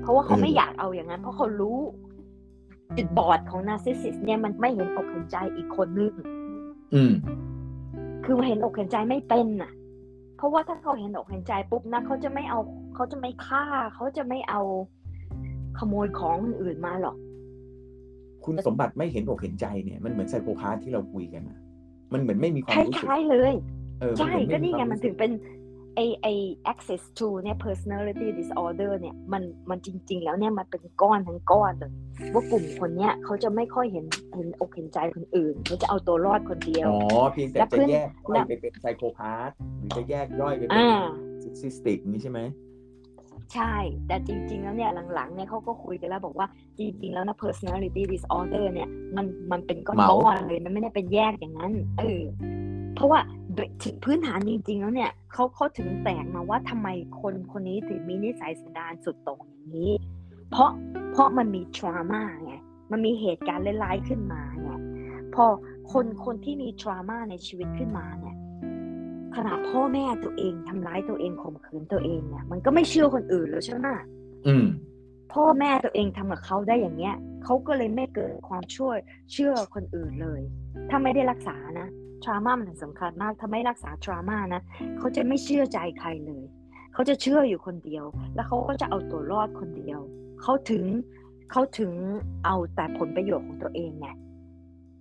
[0.00, 1.78] เพราะว่าเขาไม่อยากเอาอย่างนั้น เพราะเขารู้
[2.96, 6.12] จุดบอดของนาร์ซิสซิสเนี่ยมันไม่เห็นอกเห็นใจอีกคนนึง
[6.94, 7.12] อืม
[8.24, 9.72] คือเห็นอกเห็นใจไม่เป็นน่ะ
[10.36, 12.60] เพราะว่าถ้าเขาเห็นอกเห็นใจปุ๊บนะเขาจะไม่เอา
[12.94, 14.60] เขาจะไม่ฆ่า เขาจะไม่เอา
[15.78, 17.16] ขโมยของคนอื่นมาหรอก
[18.44, 21.58] คุณสมบัติไม่เห็นอกเห็นใจเนี่ย มันเหมือนไซโคพาธที่เราคุยกันอะ
[22.12, 23.54] มันเหมือนไม่มีความครู้สึกล้ายๆเลย
[24.00, 25.30] เออใช่เหมือก็นี่ไงความันรู้สึถึงเป็น
[25.96, 26.26] ไอไอ
[26.72, 31.92] access to เนี่ย personality disorder เนี่ยมันมันจริง ๆ แล้วเนี่ยมันเป็นก้อนทั้งก้อนเลย
[32.32, 40.90] ว่ากลุ่มคนเนี้ยเขาจะไม่ค่อยเห็นเห็นอกเห็นใจคนอื่นเขาจะเอาตัวรอดคนเดียวอ๋อเพียงแต่แล้วจะขึ้นแยกย่แล้อวยไปเป็นไซโคพาธหรือจะแยกย่อยไปเป็นอ่า
[41.60, 42.40] ซิสติกนี้ใช่ไหม
[43.54, 43.74] ใช่
[44.06, 46.46] แต่จริง ๆ แล้วเนี่ยหลังๆเนี่ยเขาก็คุยกันแล้วบอกว่า
[46.78, 52.22] จริง ๆ แล้วนะ personality disorder เนี่ยมันมันเป็นก้เหมาอนๆเลยมันไม่ได้เป็นแยกอย่างนั้นเออ
[52.94, 53.41] เพราะว่าโดยถึง
[54.04, 56.88] พื้นฐานจริงๆแล้วเนี่ยเขาเขาถึงแตกมาว่าทำไม
[57.20, 59.92] คนคนนี้ถึงมีนิสัยสันดานสุดโต่งอย่างนี้
[60.50, 60.70] เพราะ
[61.12, 62.52] เพราะมันมี trauma ไง
[62.90, 64.70] มันมีเหตุการณ์ร้ายๆขึ้นมาไง
[65.34, 65.44] พอ
[65.92, 68.36] คนคนที่มี trauma ในชีวิตขึ้นมาเนี่ย
[69.34, 73.88] ขนาดพ่อแม่ตัวเองทำร้ายตัวเองข่มขืนตัวเองเนี่ยมันก็ไม่เชื่อคนอื่นแล้วใช่ไหม
[74.46, 74.66] อืม
[75.32, 78.96] พ่อแม่ตัวเองทำกับเขาได้อย่างเงี้ยเขาก็เลยไม่เกิดความช่วย
[79.32, 80.40] เชื่อคนอื่นเลย
[80.88, 81.88] ถ้าไม่ได้รักษานะ
[82.24, 84.62] trauma มันสำคัญมาก ถ้าไม่รักษา trauma นะ
[84.98, 86.44] เขาจะไม่เชื่อใจใครเลย
[86.92, 88.04] เขาจะเชื่ออยู่คนเดียว
[88.34, 90.00] แล้วเขาก็จะเอาตัวรอดคนเดียว
[90.42, 90.84] เขาถึง
[91.50, 91.92] เขาถึง
[92.44, 94.08] เอาแต่ผลประโยชน์ของตัวเองไง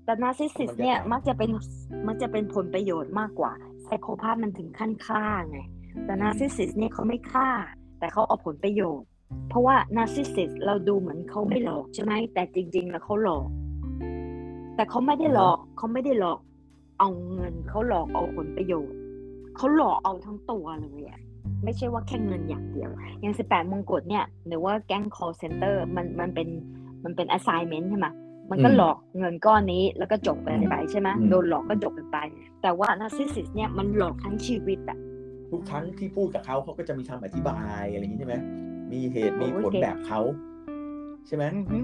[0.05, 1.49] แต่ narcissist เนี่ยมักจะเป็น
[2.07, 3.53] มักจะเป็นผลประโยชน์มากกว่า
[3.83, 5.59] psychopath มันถึงขั้นฆ่าไง
[6.05, 7.49] แต่ narcissist เนี่ยเขาไม่ฆ่า
[7.99, 9.07] แต่เขาเอาผลประโยชน์
[9.49, 13.47] เพราะว่า narcissist เราดูเหมือนเขาไม่หลอกใช่ไหม แต่จริง ๆ แล้วเขาหลอก
[14.75, 16.39] แต่เขาไม่ได้หลอกเขาไม่ได้หลอก
[17.01, 18.97] เอาเงินเขาหลอกเอาผลประโยชน์
[19.57, 21.19] เขาหลอกเอาทั้งตัวเลยอะ
[21.63, 22.89] ไม่ใช่ว่าแค่เงินอย่างเดียว
[23.21, 26.47] อย่างสิบแปดมงกุฎเนี่ยหรือว่าแก๊ง call center มันมันเป็น
[27.03, 28.07] มันเป็น assignment ใช่ไหม
[28.49, 32.17] มันก็อืมหลอกเงินก้อนนี้แล้วก็จบไปไปใช่ไหมอืมโดนหลอกก็จบกันไป
[32.61, 34.97] แต่ว่า narcissistเนี่ยมันหลอกทั้งชีวิตอะ
[35.51, 38.35] ทุกครั้งที่พูดกับเขาเขาก็จะมีคำอธิบายอะไรอย่างนี้ใช่ไหม
[38.91, 40.19] มีเหตุมีโอ้ยผลเก่งแบบเขา
[41.27, 41.77] ใช่ไหมอือฮึ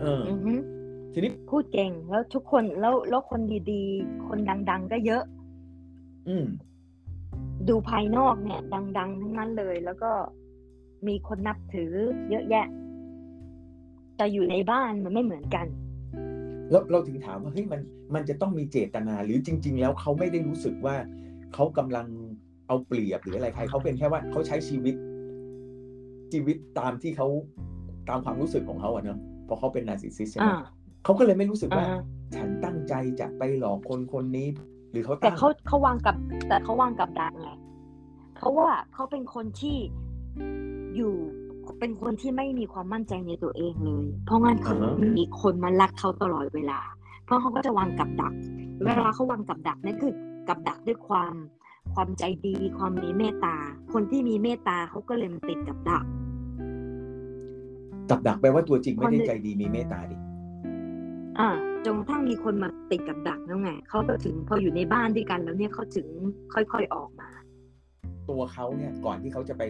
[0.00, 0.52] เอออือฮึ
[1.12, 3.40] ทีนี้พูดเก่งแล้วทุกคนแล้วแล้วคน
[3.72, 4.38] ดีๆ คน
[4.70, 5.22] ดัง ๆ ก็เยอะ
[6.28, 6.46] อืม
[7.68, 8.60] ดูภายนอกเนี่ย
[8.98, 10.10] ดัง ๆ ทั้งนั้นเลย แล้วก็
[11.06, 11.92] มีคนนับถือ
[12.30, 12.66] เยอะแยะ
[14.16, 15.66] แต่อยู่ในบ้านมันไม่เหมือนกัน
[16.70, 17.80] แล้วเราถึงถามว่าเฮ้ยมัน
[18.14, 20.96] มันจะต้องมีเจตนาหรือจริง ๆ แล้วเขาไม่ได้รู้สึกว่า
[21.54, 22.06] เขากำลัง
[22.66, 24.94] เอาเปรียบหรืออะไรใครเขาเป็นแค่ว่าเขาใช้ชีวิต
[26.32, 27.28] ชีวิตตามที่เขา
[28.08, 30.60] ตามความรู้สึกของเขาอะเนาะเพราะเขาเป็นนาร์ซิสซิสใช่ไหมอ่า
[31.04, 32.00] เขาก็เลยไม่รู้สึกว่าอ่า
[32.36, 34.48] ฉันตั้งใจจะไปหลอกคนคนนี้
[34.92, 36.14] หรือเขาแต่ตั้งเขาเขาวางกับ
[36.48, 37.50] แต่เขาวางกับดักไง
[38.36, 39.76] เพราะว่าเขาเป็นคนที่
[40.96, 41.14] อยู่
[41.80, 44.74] เป็นคนที่ไม่มีความมั่นใจในตัวเองเลย เพราะงั้นเขา
[45.18, 46.80] มีคนมารักเขาตลอดเวลา
[47.24, 48.32] เพราะเขาก็จะวางกับดัก
[48.84, 50.12] เวลาเขาวางกับดักนั่นคือ
[50.48, 51.34] กับดักด้วยความ
[51.94, 53.56] ความใจดีความมีเมตตา
[53.92, 56.04] คนที่มีเมตตาเขาก็เลยมาติดกับดัก
[58.10, 60.16] กับดักแปลว่าตัวจริงไม่ได้คนใจดีมีเมตตาดิ
[61.38, 61.48] อ่า
[61.84, 66.06] จนกระทั่งมีคนมาติดกับดักแล้วไงเขาก็ถึงพออยู่ในบ้านด้วยกันแล้วเนี่ยเขาถึง
[66.54, 67.28] ค่อยๆออกมา
[68.30, 69.62] ตัวเขาเนี่ยก่อนที่เขาจะไป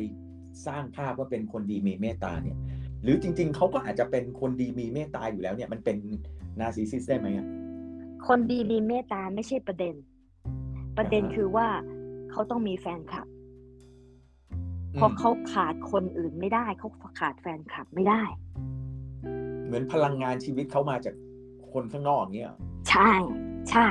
[0.67, 2.57] สร้างภาพว่าเป็นคนดีมีเมตตาเนี่ย
[3.03, 5.97] หรือจริง ๆเขาก็อาจจะเป็นคนดีมีเมตตาอยู่แล้วเนี่ยมันเป็น
[6.61, 7.47] นาร์ซิสซิสได้ไหมอะ
[8.27, 9.95] คนดีมีเมตตาไม่ใช่ประเด็น
[10.97, 11.67] ประเด็นอ่าฮะคือว่า
[12.31, 13.27] เขาต้องมีแฟนคลับ
[14.95, 16.89] อืมเพราะเขาขาดคนอื่นไม่ได้เขา
[17.21, 18.23] ขาดแฟนคลับไม่ได้
[19.67, 21.15] เหมือนพลังงานชีวิตเขามาจาก
[21.73, 22.55] คนข้างนอกเงี้ย
[22.91, 23.13] ใช่
[23.71, 23.89] ใช่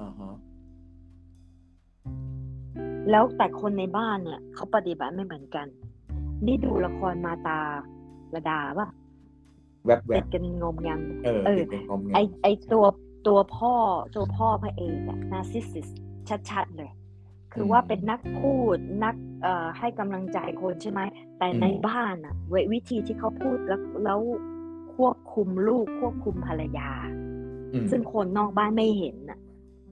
[0.00, 0.34] อ่าฮะ
[3.10, 5.66] แล้วแต่คนในบ้านเนี่ยเขาปฏิบัติไม่เหมือนกัน
[6.46, 7.60] นี่ดูละครมาตา
[8.34, 8.88] ระดาป่ะ
[9.86, 12.84] แวบแวติบดกันงมงำเออเออติดเป็นงอมไอแงมไอตัว
[13.26, 13.74] ตัวพ่อ
[14.14, 15.88] ตัวพ่อพระเอกอะนาซิสซิส
[16.50, 16.90] ชัดๆเลย
[17.52, 21.00] คือว่าเป็นนักพูดนักเอ่อให้กำลังใจคนใช่ไหม
[21.38, 24.20] แต่ในบ้านอะเววิธีที่เขาพูดแล้วแล้ว
[24.94, 26.90] ควบคุมลูกควบคุมภรรยา
[27.74, 29.38] อืมซึ่งคนนอกบ้านไม่เห็นอะ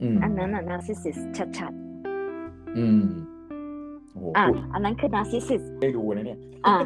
[0.02, 1.18] อืมอันนั้นอะนาซิสซิส
[1.58, 1.72] ชัด
[2.78, 3.02] อืม
[4.12, 6.76] โอ้โหๆอะพูดอันนั้นคือนาซิสซิสได้ดูนะเนี่ยอะ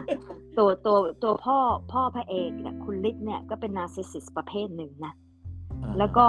[0.58, 1.58] ตัวตัวตัวพ่อ
[1.92, 5.12] พ่อพระเอกเนี่ยคุณลิศเนี่ยก็เป็นนาซิสซิสประเภทหนึ่งนะ
[5.82, 6.26] อ่าแล้วก็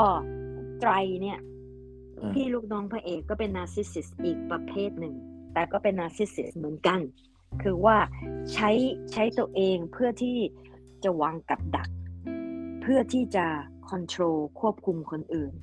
[0.80, 1.40] ไตรเนี่ย
[2.20, 5.16] อ่าพี่ลูกน้องพระเอกก็เป็น narcissist อีกประเภทหนึ่ง
[5.54, 7.00] แต่ก็เป็น narcissist เหมือนกัน
[7.64, 7.98] คือว่า
[8.54, 8.70] ใช้
[9.12, 10.38] ใช้ตัวเองเพื่อที่
[11.06, 11.90] จะวางกับดัก
[12.82, 13.46] เพื่อที่จะ
[13.90, 15.54] control ควบคุมคนอื่น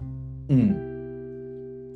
[0.51, 0.71] อืม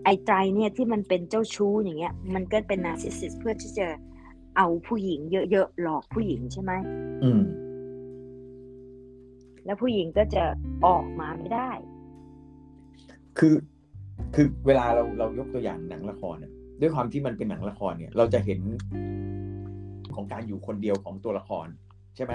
[0.05, 3.87] ไอ้ไตรเนี่ยที่มันเป็นเจ้าชู้อย่างเงี้ย มันก็เป็น narcissist เพื่อที่จะ
[4.57, 6.73] เอาผู้หญิงเยอะๆหลอกผู้หญิงใช่ไหม
[7.25, 7.43] อืม
[9.65, 10.45] แล้วผู้หญิงก็จะ
[10.87, 11.71] ออกมาไม่ได้
[13.39, 13.55] คือ
[14.35, 18.61] คือเวลาเราเรายกตัวอย่างหนังละครเนี่ยด้วยความที่มันเป็นหนังละครเนี่ย เราจะเห็น
[20.15, 21.67] ของการอยู่คนเดียวของตัวละคร
[22.17, 22.35] ใช่ไหม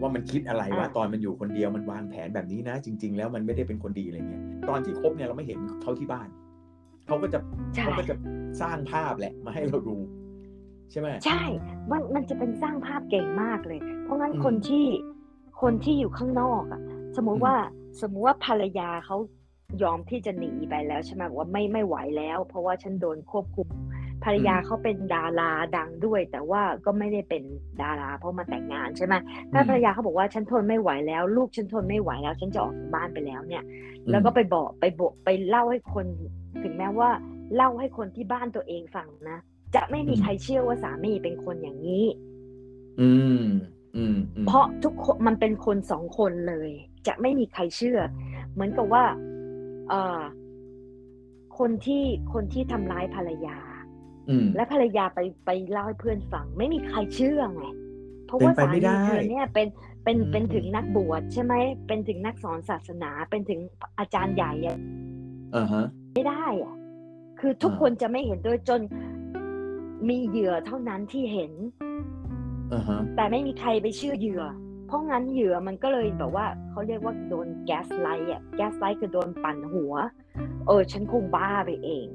[0.00, 6.28] ว่ามันคิดอะไรว่าอ่าตอนมันอยู่คนเดียวมันวางแผนแบบนี้นะ จริง ๆ แล้วมันไม่ได้เป็นคนดีอะไรเงี้ยตอนที่คบเนี่ยเราไม่เห็นเขาที่บ้าน
[7.06, 7.38] เขาก็จะ
[7.74, 8.14] ใช่เขาก็จะ
[8.60, 9.96] สร้างภาพแหละมาให้เราดู
[10.90, 11.42] ใช่ไหมใช่
[11.90, 14.86] มันมันจะเป็นสร้างภาพเก่งมากเลย เพราะงั้นอืมคนที่
[15.62, 16.80] คนที่อยู่ข้างนอกอะ
[17.16, 17.54] สมมุติอืมว่า
[18.00, 19.16] สมมุติว่าภรรยาเขา
[19.82, 23.66] ยอมที่จะหนีไปแล้วใช่ไหมบอกว่าไม่ไม่ไหวแล้ว เพราะว่าฉันโดนควบคุม
[24.24, 27.42] ภรรยาเขาเป็นดาราดังด้วย แต่ว่าก็ไม่ได้เป็น
[27.82, 29.14] ดารา เพราะมาแต่งงานใช่ไหม
[29.52, 33.64] ถ้าภรรยาเขาบอกว่าฉันทนไม่ไหวแล้ว ลูกฉันทนไม่ไหวแล้ว ฉันจะออกจากบ้านไปแล้วเนี่ย
[34.10, 36.06] แล้วก็ไปบอกไปบอกไปเล่าให้คน
[36.62, 37.10] ถึงแม้ว่า
[37.56, 39.38] เล่าให้คนที่บ้านตัวเองฟังนะ
[39.74, 42.06] จะไม่มีใครเชื่อว่าสามีเป็นคนอย่างนี้
[43.00, 43.10] อื
[43.42, 43.44] ม
[43.96, 46.70] อืมอืมเพราะทุกคนมันเป็นคนสองคนเลย
[47.06, 47.98] จะไม่มีใครเชื่อ
[48.52, 49.04] เหมือนกับว่า
[49.88, 50.20] เออ
[51.58, 53.71] คนที่คนที่ทำร้ายภรรยาอืม
[54.56, 57.64] และภรรยาไปไปเล่าให้เพื่อนฟัง ไม่มีใครเชื่อไง
[58.26, 59.66] เพราะว่าเป็นไปสาไม่มีได้เธอเนี่ยเป็น
[60.04, 61.54] เป็นอืมเป็นถึงนักบวชใช่ไหม
[61.86, 63.60] เป็นถึงนักสอนศาสนาเป็นถึง
[63.98, 64.78] อาจารย์ใหญ่อะ
[65.56, 66.74] อ่าฮะไม่ได้อะ
[67.40, 68.80] คือทุกอ่าคนจะไม่เห็นด้วยจน
[70.08, 71.52] มีเหยื่อเท่านั้นที่เห็น
[72.72, 74.44] อ่าฮะแต่ไม่มีใครไปเชื่อเหยื่อ
[74.86, 79.94] เพราะงั้นเหยื่อมันก็เลยแบบว่าเขาเรียกว่าโดน gaslight อะ gaslight คือโดนปั่นหัว
[80.66, 82.06] เออ ฉันคงบ้าไปเอง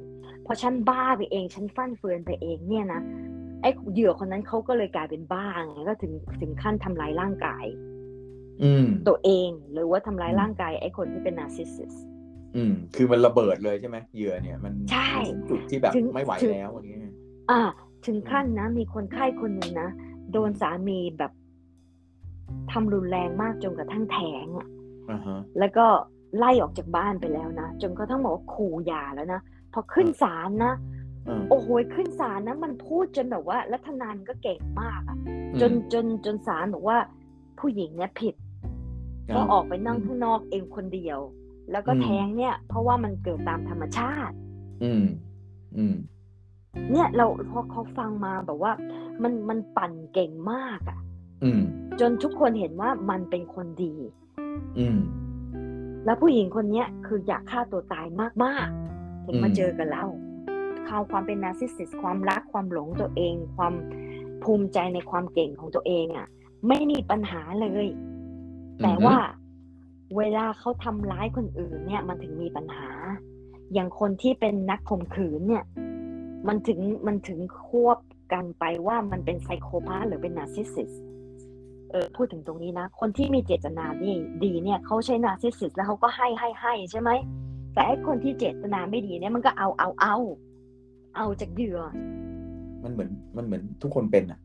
[0.47, 3.01] พอฉันบ้าไปเอง ฉันฟั่นเฟือนไปเองเนี่ยนะ
[3.61, 7.65] ไอ้เหยื่อคนนั้นเขาก็เลยกลายเป็นบ้าไงก็ถึงถึงขั้นทำร้ายร่างกาย
[8.63, 11.93] อืมตัวเองหรือว่าทำร้ายอืมร่างกายไอ้คนที่เป็น narcissist
[12.55, 17.13] อืม คือมันระเบิดเลยใช่ไหมเหยื่อเนี่ยมันใช่ถึงจุดที่แบบถึงไม่ไหวถึงแล้วอย่างเงี้ย
[17.51, 17.61] อ่า
[18.05, 19.89] ถึงขั้นนะ มีคนไข้คนหนึ่งนะ
[20.31, 21.31] โดนสามีแบบ
[22.71, 24.67] ทำรุนแรงมากจนกระทั่งแท้งอะ
[25.09, 25.85] อ่าฮะแล้วก็
[26.37, 30.73] ไล่ออกจากบ้านไปแล้วนะจนกระทั่งบอกว่าขู่หย่าแล้วนะพ อขึ้นศาลนะ
[31.27, 35.17] อ่าโอ้โหขึ้นศาลนะมันพูดจนแบบว่ารัฐนานก็เก่งมากอะ
[35.61, 36.97] จนจนจนศาลบอกว่า
[37.59, 38.35] ผู้หญิงเนี่ยผิด
[39.27, 41.19] เพราะออกไปนั่งข้างนอกเองคนเดียว
[41.71, 44.35] แล้วก็แท้งเนี่ย เพราะว่ามันเกิดตามธรรมชาติ
[44.83, 45.03] อืม
[45.77, 45.95] อืม
[46.91, 48.71] เนี่ยเราพอเขาฟังมาแบบว่า
[49.23, 50.99] มันมันปั่นเก่งมากอะ
[51.43, 51.61] อืม
[51.99, 53.93] จนทุกคนเห็นว่ามันเป็นคนดี
[54.79, 54.97] อืม
[56.05, 58.07] แล้วผู้หญิงคนเนี้ยคืออยากฆ่าตัวตาย
[58.43, 58.86] มากๆ
[59.27, 60.05] ถึงมาอืมเจอกับเรา
[60.87, 63.73] ข่าวความเป็นนาร์ซิสซิสความรักความหลงตัวเอง ความ
[64.43, 66.27] ภูมิใจในความเก่งของตัวเองอะ่ะ
[66.67, 67.87] ไม่มีปัญหาเลย
[68.83, 69.17] แต่ว่า
[70.17, 72.89] เวลาเขาทำร้ายคนอื่นเนี่ย มันถึงมีปัญหา
[73.73, 75.63] อย่างคนที่เป็นนักข่มขืนเนี่ย
[76.47, 77.97] มันถึงมันถึงควบ
[78.33, 80.91] กันไปว่ามันเป็น psychopath หรือเป็น narcissist
[81.91, 84.11] เออพูดถึงตรงนี้นะ คนที่มีเจตนาดี
[84.43, 87.09] ดีเนี่ยเขาใช้ narcissist แล้วเขาก็ให้ให้ให้ใช่ไหม
[87.77, 90.15] แต่ไอ้คนที่เจตนาไม่ดีเนี่ยมันก็เอาเอาเอา
[91.15, 91.79] เอาจากเหยื่อ
[92.83, 94.39] มันเหมือนมันเหมือนทุกคนเป็นอะ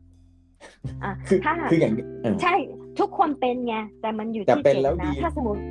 [1.03, 2.55] อะคือถ้าคืออย่างนี้เออใช่
[2.99, 5.61] ทุกคนเป็นไงแต่มันอยู่แต่ที่เป็นเจแล้ตวนาดีถ้าสมมติ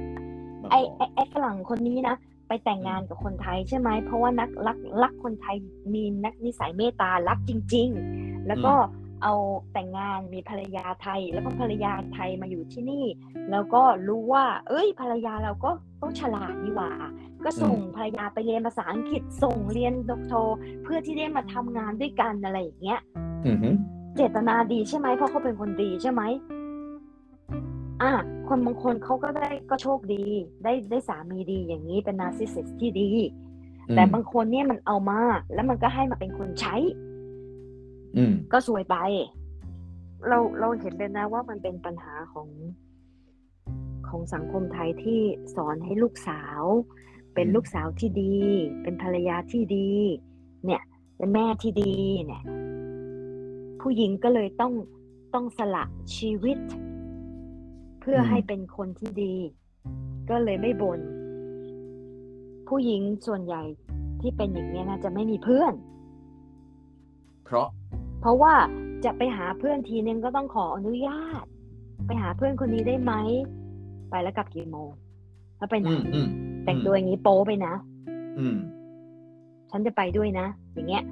[0.63, 2.17] มาไอ้บอกไอ้ไอ้ฝรั่งคนนี้นะ
[2.49, 5.57] ไปแต่งงานกับคนไทยใช่ไหมเพราะว่านักรักรักคนไทย
[5.95, 8.75] มีนักนิสัยเมตตารักจริง ๆ แล้วก็
[9.23, 9.35] เอา
[9.73, 13.05] แต่งงานมีภรรยาไทย แล้วก็ภรรยาไทยมาอยู่ที่นี่
[13.51, 15.71] แล้วก็รู้ว่า เอ้ยภรรยาเราก็
[16.03, 16.91] ก็ฉลาดนี่หว่า
[17.45, 20.35] ก็ส่งภรรยาไปเรียนภาษาอังกฤษส่งเรียนดอกโท
[20.83, 23.01] เพื่อที่ได้มาทำงานด้วยกันอะไรอย่างเงี้ย
[23.47, 23.75] อือหือ
[24.17, 26.23] เจตนาดีใช่ไหมเพราะเขาเป็นคนดีใช่ไหม
[28.03, 28.13] อะ
[28.49, 30.25] คนบางคนเขาก็ได้ก็โชคดี
[30.65, 33.11] ได้ได้สามีดีอย่างนี้เป็นนาร์ซิสซิสที่ดี
[33.95, 35.21] แต่บางคนเนี่ยมันเอามา
[35.55, 36.77] แล้วมันก็ให้มาเป็นคนใช้
[38.17, 38.97] อืมก็สวยไป
[40.29, 42.49] เราเราเห็นเลยนะว่ามันเป็นปัญหาของ
[44.09, 45.21] ของสังคมไทยที่
[45.57, 46.63] สอนให้ลูกสาว
[47.35, 48.35] เป็นอืมลูกสาวที่ดี
[48.83, 49.91] เป็นภรรยาที่ดี
[50.65, 50.83] เนี่ย
[51.17, 51.93] เป็นแม่ที่ดี
[52.27, 52.43] เนี่ย
[53.81, 54.73] ผู้หญิงก็เลยต้อง
[55.35, 55.85] ต้องสละ
[56.17, 56.59] ชีวิต
[58.01, 59.35] เพื่อให้เป็นคนที่ดี
[60.31, 61.01] ก็เลยไม่บน่น
[62.69, 63.63] ผู้หญิงส่วนใหญ่
[64.21, 65.75] ที่เป็นอย่างนี้ยนะจะไม่มีเพื่อน
[67.45, 67.69] เพราะ
[68.21, 68.55] เพราะว่า
[69.05, 71.45] จะไปหาเพื่อนทีนึงก็ต้องขออนุญาต
[72.07, 73.13] ไปหาเพื่อนคนนี้ได้ไหม
[74.11, 74.91] ไปแล้วกลับกี่โมง
[75.59, 76.29] แล้วไปไหนอืมอืม
[76.65, 77.75] แต่งตัวอย่างนี้โป๊ไปนะ
[78.39, 78.57] อืม
[79.71, 81.05] ฉันจะไปด้วยนะ อย่างเงี้ย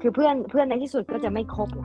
[0.00, 1.84] คือเพื่อนเพื่อนในที่สุดก็จะไม่คบไง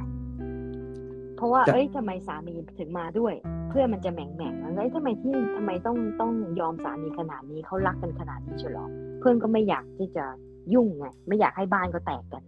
[1.35, 3.33] เพราะว่าจะเอ้ยทำไมสามีถึงมาด้วย
[3.69, 8.85] เพื่อนมันจะแหม่งแหม่งๆแล้วทำไมที่ทำไมต้องต้องยอมสามีขนาดนี้เขารักกันขนาดนี้เชียวเหรอ
[9.19, 10.25] เพื่อนก็ไม่อยากที่จะ
[10.73, 12.43] ยุ่งไงไม่อยากให้บ้านก็แตกกัน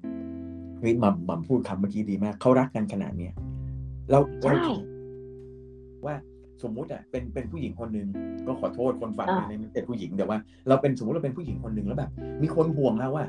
[0.79, 3.33] เฮ้ยหม่ำหม่ำพูดคำเมื่อกี้ดีมากเขารักกันขนาดเนี้ย
[4.09, 6.15] เราเราใช่คิดว่า
[6.63, 8.07] สมมุติอะเป็นเป็นผู้หญิงคนหนึ่ง
[8.47, 13.27] ก็ขอโทษคนฟังอ่าในนี้เป็นผู้หญิงแต่ว่า เราเป็นสมมติเราเป็นผู้หญิงคนหนึ่งแล้วแบบ มีคนห่วงเราว่า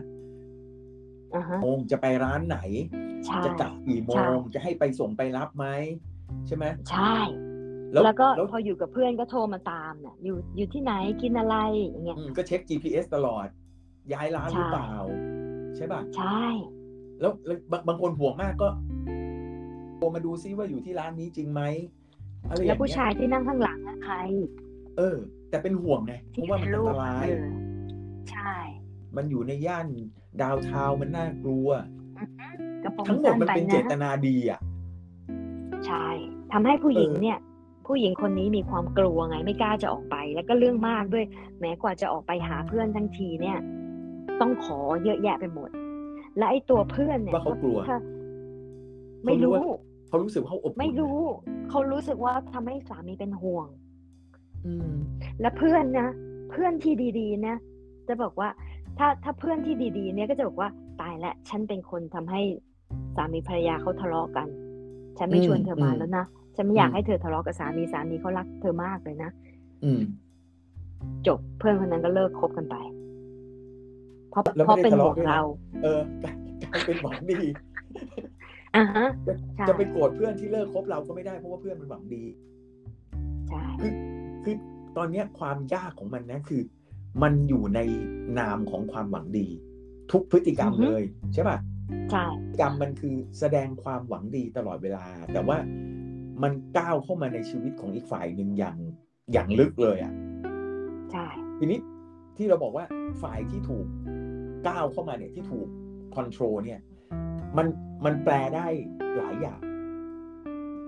[1.35, 2.59] อ่าฮะโมงจะไปร้านไหน
[3.25, 5.67] ใช่จะกลับกี่โมใช่งจะให้ไปส่งไปรับไหม
[6.47, 7.17] ใช่ไหมใช่
[7.93, 10.93] แล้วก็พออยู่กับเพื่อนก็โทรมาตามเนี่ยอยู่อยู่ที่ไหน
[11.23, 13.47] กินอะไรอย่างเงี้ยอืมก็เช็ค GPS ตลอด
[14.13, 14.93] ย้ายร้านหรือใช่เปล่า
[15.77, 16.43] ใช่ป่ะใช่
[17.21, 18.69] แล้วแล้วบางบางคนห่วงมากก็
[19.97, 21.63] โทรมาดูซิว่าอยู่ที่ร้านนี้จริงไหม
[22.49, 24.17] อะไรอย่างแล้วเงี้ยผู้ชายที่นั่งข้างหลังนะใคร
[24.99, 25.17] เออ
[25.51, 27.47] แต่เป็นห่วงไงเพที่ราะว่ามันเป็นอัลูนกตราย เออ
[28.31, 28.57] ใช่
[29.17, 29.87] มันอยู่ในย่าน
[30.41, 31.69] ดาวเทาวน์มันน่ากลัว
[32.85, 34.61] กระโปรงทั้งหมดสั้นมันไปเป็นเจนะตนาดีอะ
[35.87, 36.07] ใช่
[36.53, 37.39] ทำให้ผู้หญิงเออ เนี่ย
[37.87, 41.25] ผู้หญิงคนนี้มีความกลัวไงไม่กล้าจะออกไป แล้วก็เรื่องมากด้วย
[41.61, 43.59] แม้กว่าจะออกไปหาเพื่อนทั้งทีเนี่ย
[44.41, 45.71] ต้องขอเยอะแยะไปหมด
[46.39, 47.99] และไอ้ตัวเพื่อนเนี่ยว่าเขากลัว ถ้า
[49.25, 49.75] ไม่รู้ เขารู้
[50.35, 51.19] สึกว่าเขาอบอุ่นไม่รู้
[51.71, 53.69] เขารู้สึกว่าทำให้สามีเป็นห่วง
[54.67, 54.93] อืม
[55.41, 56.09] และเพื่อนนะ
[56.51, 57.57] เพื่อนที่ดีๆนะ
[58.09, 58.49] จะบอกว่า
[58.99, 60.69] ถ้าถ้าเพื่อนที่ดีๆ เนี่ยก็จะบอกว่า
[61.01, 62.41] ตายละฉันเป็นคนทำให้
[63.17, 64.49] สามีภรรยาเขาทะเลาะกัน
[65.19, 66.25] ฉันไม่อืมชวนเธอมาอืมแล้วนะ
[66.57, 69.31] ฉันไม่อยากอืมให้เธอทะเลาะกับสามีสามีเขารักเธอมากเลยนะ
[69.85, 70.01] อืม
[71.27, 72.77] จบเพื่อนคนนั้นก็เลิกคบกันไป
[74.31, 75.43] เพราะแล้วเพราะไม่ได้เป็นทะห่วเลาะงด้วยนะเรา
[75.83, 77.41] เออกลายกลายเป็นหวังดี
[78.77, 79.09] อะฮะ
[79.57, 82.25] ใช่ จะไปโกรธเพื่อนที่เลิกคบเราก็ไม่ได้เพราะว่าเพื่อนมันหวังดี
[83.49, 83.65] ใช่
[84.45, 84.57] คือ
[84.97, 86.63] ตอนเนี้ยความยากของมันนะคือ
[87.23, 87.81] มันอยู่ใน
[88.39, 89.49] นามของความหวังดี
[90.13, 91.03] ทุกพฤติกรรมเลย
[91.35, 91.59] ใช่ป่ะ
[92.11, 95.59] ใช่พฤติกรรมมันคือแสดงความหวังดีตลอดเวลา แต่ว่า
[96.43, 98.77] มันก้าวเข้ามาในชีวิตของอีกฝ่ายหนึ่งอย่าง
[99.33, 100.13] อย่างลึกเลยอะ
[101.13, 101.27] ใช่
[101.59, 101.79] ทีนี้
[102.37, 102.85] ที่เราบอกว่า
[103.23, 103.87] ฝ่ายที่ถูก
[104.69, 105.69] ก้าวเข้ามาเนี่ยที่ถูก
[106.15, 106.81] คอนโทรลเนี่ย
[107.57, 107.67] มัน
[108.05, 108.67] มันแปลได้
[109.17, 109.61] หลายอย่าง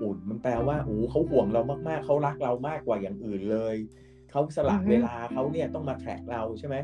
[0.02, 3.76] อุ่นมันแปลว่าโอ้เขาห่วงเรามากๆ เขารักเรามากกว่าอย่างอื่นเลย
[4.30, 6.76] เขาสละเวลาเขาเนี่ยต้องมาแทร็กเราใช่ไหม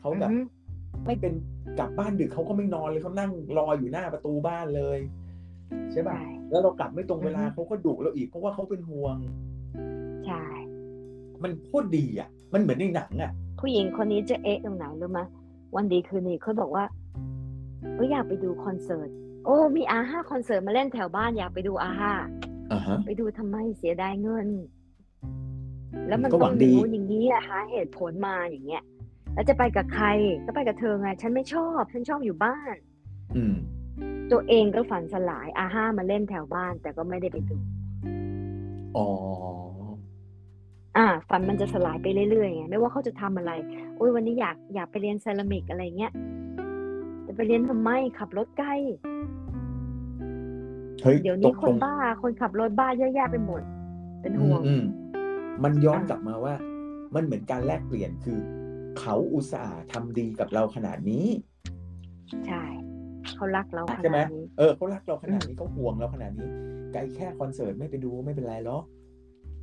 [0.00, 1.32] เขาแบบอือฮึไม่เป็น
[1.78, 4.98] กลับบ้านดึกเขาก็ไม่นอนเลยเขานั่งรออยู่หน้าประตูบ้านเลย
[5.92, 9.16] ใช่ป่ะใช่แล้วเรากลับไม่ตรงเวลาอือฮึเขาก็ดุเราอีกเพราะว่าเขาเป็นห่วง
[10.26, 10.44] ใช่
[11.42, 13.30] มันโคตรดีอะ มันเหมือนในหนังอะ
[13.60, 15.20] ผู้หญิงคนนี้จะเอ๊ะตรงไหนรู้ไหม
[15.76, 16.84] วันดีคืนดีเขาบอกว่า
[17.92, 19.08] เอออยากไปดูคอนเสิร์ต
[19.44, 22.12] โอ้มีอาห้าคอนเสิร์ตมาเล่นแถวบ้านอยากไปดูอาห้า
[22.72, 24.48] อ่าฮะไปดูทำไมเสียดายเงิน
[26.08, 28.82] แล้วมันก็หต้วัองงอดีย่างนู้นอย่างนี้อะหาเหตุผลมาอย่างเงี้ย
[29.34, 30.06] แล้วจะไปกับใคร
[30.46, 32.76] ก็ไปกับเธอไงฉันไม่ชอบฉันชอบอยู่บ้าน
[33.36, 33.54] อืม
[34.32, 37.56] ตัวเองก็ฝันสลายอาห้ามาเล่นแถวบ้าน แต่ก็ไม่ได้ไปดู
[38.96, 39.08] อ๋อ
[40.96, 43.52] อ่าฝันมันจะสลายไปเรื่อยๆไงไม่ว่าเขาจะทำอะไร
[43.96, 46.43] โอ้ยวันนี้อยากอยากไปเรียนเซรามิกอะไรเงี้ยจะ
[47.36, 48.74] ไปเรียนทำไมขับรถใกล้
[51.02, 53.62] เฮ้ยเดี๋ยวตนี้กคตรนงบ้าคนขับรถบ้าเยอะแยะไปหมด
[54.22, 54.82] เป็นอืห่วมงอืม
[55.64, 56.54] มันย้อนอะกลับมาว่า
[57.14, 58.38] มันเหมือนการแลกเปลี่ยนคือ
[58.98, 61.26] เขาอุตส่าห์ทำดีกับเราขนาดนี้
[62.46, 62.62] ใช่
[63.36, 66.48] เขารักเราขใช่ไหมนาดนี้เออเขารักเราขนาดนี้เขาห่วงเราขนาดนี้
[66.92, 68.82] ไกลแค่คอนเสิร์ตไม่ไปดูไม่เป็นไรหรอก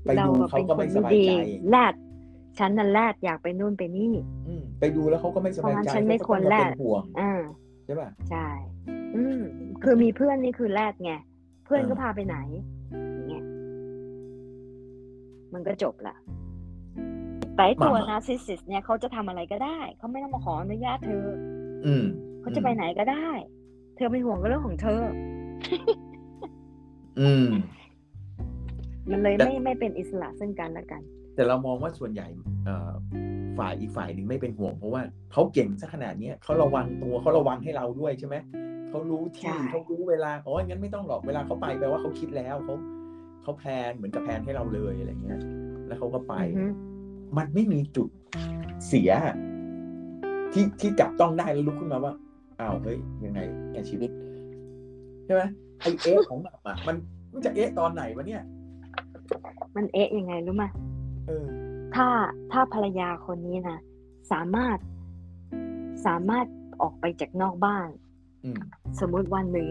[0.03, 1.31] ไปเราดูอะเขาเป็นก็คไม่นสที่บายดีใจ
[1.69, 1.93] แรด
[2.59, 4.13] ฉันน่ะแรดอยากไปนู่นไปนี่
[4.47, 8.47] อืมไปดูแล้วเขาก็ไม่สบายเพราะงั้นใจฉันไม่เขาก็ควรต้องมาแลเป็กนห่วงอ่าใช่ช่ป่ะใช่
[9.15, 9.39] อืม
[9.83, 11.13] คือมีเพื่อนนี่คือแรกไง
[11.65, 12.37] เพื่อนเออก็พาไปไหน
[13.13, 13.45] อย่างเงี้ย
[15.53, 16.15] มันก็จบละ
[17.55, 21.25] แต่ไอ้ตัวนาร์ซิสซิสเนี่ยเขาจะทำอะไรก็ได้ เขาไม่ต้องมาขออนุญาตเธอ
[21.85, 22.03] อืม
[22.41, 23.29] เขาจะไปไหนก็ได้
[23.95, 25.01] เธอเป็นห่วงก็เรื่องของเธอ
[27.19, 27.47] อืม
[29.11, 31.01] มันเลยแต่ไม่ไม่เป็นอิสระซึ่งกันและกัน
[31.35, 32.27] แต่เรามองว่าส่วนใหญ่
[32.65, 32.91] เอ่อ
[33.59, 38.35] ฝ่ายอีกฝ่ายหนึ่งไม่เป็นห่วง เพราะว่าเขาเก่งซะขนาดเนี้ยเขาระวังตัวเขาระวังให้เราด้วยใช่ไหม
[38.89, 42.75] เขารู้ที่ใช่เขารู้เวลาอ๋องั้นไม่ต้องหรอกเวลาเขาไปแปลว่าเขาคิดแล้วเขา
[43.43, 45.39] เขาแพลนเหมือนกับแพลนให้เราเลยอะไรเงี้ย
[45.87, 46.67] แล้วเขาก็ไปอือฮึ
[47.37, 48.09] มันไม่มีจุด
[48.87, 49.11] เสีย
[50.53, 52.13] ที่ที่จับต้องได้แล้วลุกขึ้นมาว่า
[52.59, 53.39] อ้าวเฮ้ยยังไง
[53.71, 54.09] แกชีวิต
[55.25, 55.41] ใช่ไหม
[55.81, 56.95] ไอเอ๊ะของแบบอะมัน
[57.33, 58.41] มันจะเอ๊ะตอนไหนวะเนี่ย
[59.75, 60.63] มันเอ๊ะยังไงรู้ไหม
[61.27, 61.45] เออ
[61.95, 62.07] ถ้า
[62.51, 63.79] ถ้าภรรยาคนนี้นะ
[64.31, 64.77] สามารถ
[66.05, 66.45] สามารถ
[66.81, 67.89] ออกไปจากนอกบ้าน
[68.45, 68.59] อืม
[68.99, 69.69] สมมุติวันหนึ่ง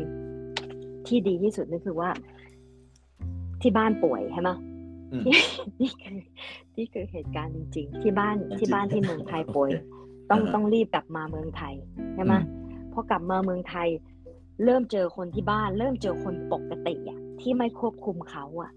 [1.06, 2.10] ที่ดีที่สุดนั่นคือว่า
[3.62, 4.50] ที่บ้านป่วยใช่ไหม
[5.12, 5.22] อืม
[5.80, 6.18] นี่คือ
[6.76, 9.70] นี่คือเหตุการณ์จริง ๆ ที่บ้านจริงที่บ้านที่เมืองไทยป่วย
[10.30, 11.74] ต้องอ่าฮะต้องรีบกลับมาเมืองไทย
[12.14, 12.42] ใช่ไหมอืม
[12.92, 13.88] พอกลับมาเมืองไทย
[14.64, 18.70] เริ่มเจอคนที่บ้าน เริ่มเจอคนปกติอะที่ไม่ควบคุมเขาอะ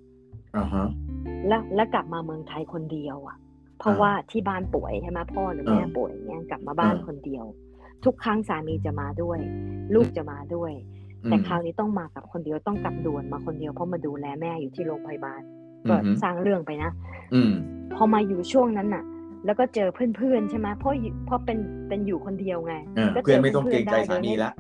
[0.58, 0.88] อ่าฮะ
[1.48, 3.38] แล้วแล้วกลับมาเมืองไทยคนเดียวอะ
[3.80, 7.46] เพราะอ่าว่าที่บ้านป่วยใช่ไหมพ่อหรือแม่อ่าป่วยอย่างเงี้ยกลับมาบ้านอ่าคนเดียว
[8.06, 9.40] ทุกครั้งสามีจะมาด้วย
[9.94, 10.72] ลูกจะมาด้วย
[11.30, 15.42] แต่คราวนี้ต้องมากับคนเดียวต้องกลับด่วนมาคนเดียวเพราะมาดูแลแม่อยู่ที่โรงพยาบาล
[15.90, 16.92] ก็อืมสร้างเรื่องไปนะ
[17.34, 17.52] อืม
[17.96, 19.04] พอมาอยู่ช่วงนั้นน่ะ
[19.46, 21.58] แล้วก็เจอเพื่อนๆใช่ไหมเพราะอยู่เพราะเป็น
[21.88, 24.52] เป็นอยู่คนเดียวไงอ่าก็เพื่อนไม่ต้องเกรงใจได้สามีละ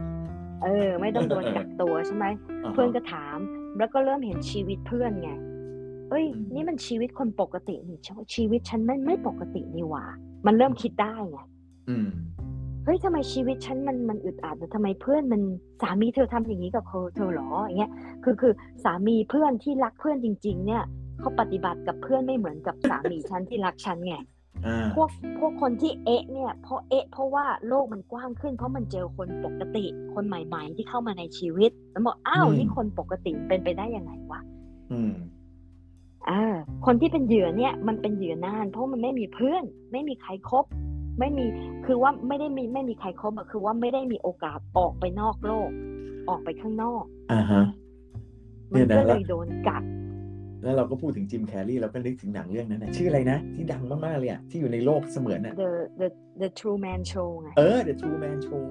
[0.63, 2.29] เออ ไม่ต้องโดนกักตัวใช่ไหมา
[2.63, 3.37] ฮะเพื่อนก็ถาม
[3.77, 5.31] แล้วก็เริ่มเห็นชีวิตเพื่อนไง
[6.13, 7.99] เอ้ยอืมนี่มันชีวิตคนปกตินี่
[8.35, 10.05] ชีวิตฉันไม่ไม่ปกตินี่หว่า
[10.45, 11.37] มันเริ่มคิดได้ไง
[11.89, 12.07] อืม
[12.85, 15.41] เฮ้ยทำไมชีวิตฉันมันมันอึดอัดนะทำไมเพื่อนมัน
[15.81, 17.91] สามีเธอทำอย่างนี้กับเธอเธอเหรออย่างเงี้ย
[18.23, 20.83] คือคือสามีเพื่อนที่รักเพื่อนจริง ๆ เนี่ย
[21.19, 24.15] เขาปฏิบัติกับเพื่อนไม่เหมือนกับสามีฉันที่รักฉันไง
[24.65, 34.41] อ่าพวกพวกคนที่เอ๊ะเนี่ยเพราะเอ๊ะเพราะว่าโลกมันกว้างขึ้น เพราะมันเจอคนปกติคนใหม่ ๆ ที่เข้ามาในชีวิต แล้วบอกอ้าวนี่คนปกติเป็นไปได้ยังไงวะ
[34.91, 35.32] อืมอ่า
[36.85, 40.65] คนที่เป็นเหยื่อเนี่ยมันเป็นเหยื่อนาน เพราะมันไม่มีเพื่อน ไม่มีใครคบ
[41.19, 41.45] ไม่มี
[41.85, 45.69] คือว่าไม่ได้มีไม่มีใครคบอะคือว่าไม่ได้มีโอกาสออกไปนอกโลก
[46.29, 47.63] ออกไปข้างนอกอ่าฮะ
[48.71, 49.83] มันเนี่ยนะก็เลแล้วยโดนกัด
[50.63, 56.09] แล้วเราก็พูดถึงจิมแคร์รีเราก็นึกถึงหนังเรื่องนั้นนะชื่ออะไรนะ ที่ดังมากๆเลยอะที่อยู่ในโลกเสมือนอะ the the
[56.41, 58.63] the true man show ไงเออ The True Man Show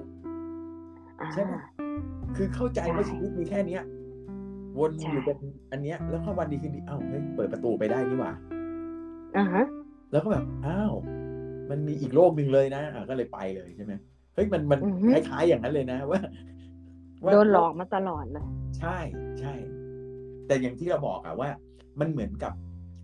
[1.21, 1.53] อ่าใช่ไหม
[2.35, 3.83] คือเข้าใจว่าใช่ชีวิตมีแค่เนี้ย
[4.77, 5.37] วนใช่อยู่เป็น
[5.71, 8.33] อันเนี้ย แล้วก็วันดีคืนดีอ้าวเฮ้ยเปิดประตูไปได้นี่หว่า
[9.37, 9.65] อ่าฮะ
[10.11, 10.93] แล้วก็แบบอ้าว
[11.69, 13.93] มันมีอีกโลกหนึ่งเลยนะอะก็เลยไปเลยใช่ไหม
[14.35, 16.21] เฮ้ยมันมันอือฮึคล้ายๆอย่างนั้นเลยนะว่า
[17.23, 18.45] ว่าโดนหลอกมาตลอดเลย
[18.79, 18.97] ใช่
[19.39, 19.53] ใช่
[20.47, 21.49] แต่อย่างที่เราบอกอะว่า
[21.99, 22.53] มันเหมือนกับ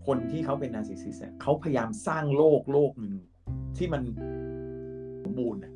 [0.08, 3.13] คนที่เขาเป็น narcissist เขาพยายามสร้างโลกโลกหนึ่ง
[3.77, 4.01] ที่มัน
[5.23, 5.73] สมบูรณ์อะ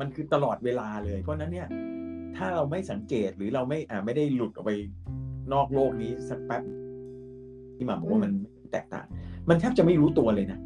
[0.00, 1.68] มันคือตลอดเวลาเลย เพราะฉะนั้นเนี่ย
[2.36, 4.72] ถ้าเราไม่สังเกตหรือเราไม่อ่าไม่ได้หลุดออกไป
[5.52, 6.62] นอกโลกนี้สักแป๊บ
[7.76, 8.32] ที่มาบอกว่ามัน
[8.72, 9.06] แตกต่าง
[9.48, 10.58] มันแทบจะไม่รู้ตัวเลยนะ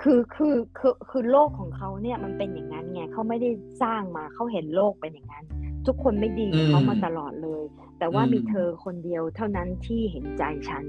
[0.00, 3.50] คือคือคือคือโลกของเขาเนี่ยมันเป็นอย่างนั้นไงเขาไม่ได้
[3.82, 5.44] สร้างมาเขาเห็นโลกเป็นอย่างนั้น
[5.86, 7.64] ทุกคนไม่ดีกับเขาอืมมาตลอดเลย
[7.98, 10.84] แต่ว่าอืมมีเธอคนเดียวเท่านั้นที่เห็นใจฉัน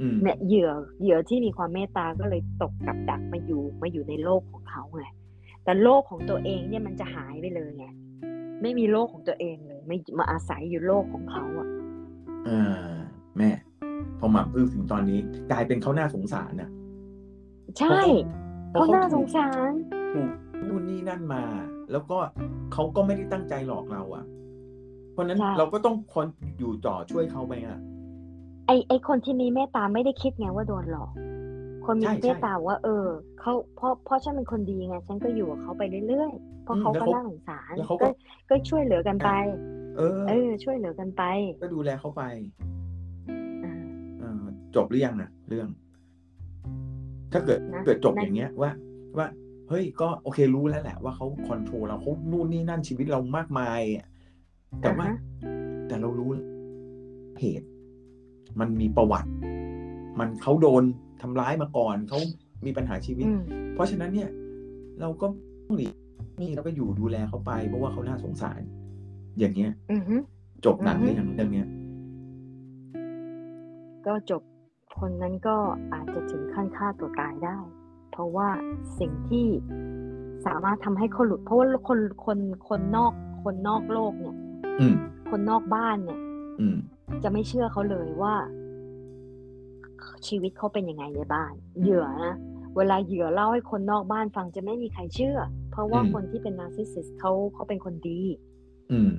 [0.00, 5.04] อืมเนี่ยเหยื่อเหยื่อที่มีความเมตตาก็เลยตกกับดักมาอยู่มาอยู่ในโลกของเขาไง
[5.64, 7.86] แต่โลกของตัวเองเนี่ยมันจะหายไปเลยไง
[8.64, 11.68] ไม่มีโลกของตัวเองเลยไม่มาอาศัยอยู่โลกของเขาอะ
[12.48, 12.94] อ่า
[13.36, 13.50] แม่
[14.18, 15.18] พอหมาพูดถึงตอนนี้
[15.50, 16.70] กลายเป็นเขาหน้าสงสารนะ
[17.78, 18.00] ใช่
[18.70, 19.72] เพราะเขาน่าถูสกงสาร
[20.14, 20.30] ถูก
[20.68, 21.42] นู่นนี่นั่นมา
[21.92, 22.18] แล้วก็
[22.72, 24.24] เขาก็ไม่ได้ตั้งใจหลอกเราอะ่ะ
[25.12, 26.26] เพราะฉะนั้นใช่เราก็ต้องคน
[26.58, 27.80] อยู่ต่อช่วยเขาไปอะ
[28.66, 31.10] ไอไอคนที่มีเมตตาไม่ได้คิดไงว่าโดนหลอก
[31.86, 33.06] คนมีใช่เมตตาว่า เออ
[33.40, 38.08] เขาเพราะเพราะฉันเป็นคนดีไงฉันก็อยู่กับเขาไปเรื่อยๆเพราะอืมเขาแล้วก็เขาน่าสงสารแล้วเขาก็ก็
[38.50, 39.30] ก็ช่วยเหลือกันไป
[39.96, 41.22] เออ เออ ช่วยเหลือกันไป
[41.62, 42.22] ก็ดูแลเขาไป
[43.64, 43.74] อ่า
[44.20, 44.42] เออ
[44.76, 45.68] จบหรือยังนะเรื่อง
[47.32, 48.70] ถ้าเกิดนะเกิดจบนั่นอย่างเงี้ยว่า
[49.18, 49.26] ว่า
[49.68, 54.06] เฮ้ยก็โอเครู้แล้วแหละ ว่าเขาคอนโทรลเราเขานู่นนี่นั่นชีวิตเรามากมายอะ
[54.82, 55.18] แต่ว่าอ่าฮะ
[55.88, 56.30] แต่เรารู้
[57.40, 57.68] เหตุ
[58.60, 59.30] มันมีประวัติ
[60.18, 60.84] มันเขาโดน
[61.26, 62.18] ทำร้ายมาก่อนเขา
[62.66, 63.42] มีปัญหาชีวิตอืม
[63.74, 64.30] เพราะฉะนั้นเนี่ย
[65.00, 65.26] เราก็
[65.66, 65.94] ต้องหลีก
[66.40, 68.60] นี่เราก็อยู่ดูแลเขาไป เพราะว่าเขาน่าสงสาร
[69.38, 70.16] อย่างเงี้ยอือฮึ
[70.64, 71.68] จบหนังอือฮึเรื่องเรื่องเนี้ย
[74.06, 74.42] ก็จบ
[74.98, 75.56] คนนั้นก็
[75.92, 77.58] อาจจะถึงขั้นฆ่าตัวตายได้
[78.12, 78.48] เพราะว่า
[78.98, 79.46] สิ่งที่
[80.46, 83.12] สามารถทำให้เขาหลุด เพราะว่าคนคนคนนอก
[83.42, 84.36] คคนนอกโลกเนี่ย
[84.80, 84.96] อืม
[85.30, 86.20] คนนอกบ้านเนี่ย
[86.60, 86.76] อืม
[87.22, 88.34] จะไม่เชื่อเขาเลยว่า
[90.28, 92.34] ชีวิตเขาเป็นยังไงในบ้าน เหยื่อนะ
[92.76, 95.38] เวลาเหยื่อเล่าให้คนนอกบ้านฟังจะไม่มีใครเชื่อ
[95.70, 98.20] เพราะว่าอืมคนที่เป็น narcissist เขาเขาเป็นคนดี
[98.92, 99.10] อืม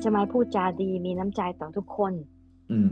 [0.00, 2.12] ใช่ไหมพูดจาดีมีน้ำใจต่อทุกคน
[2.72, 2.90] อืม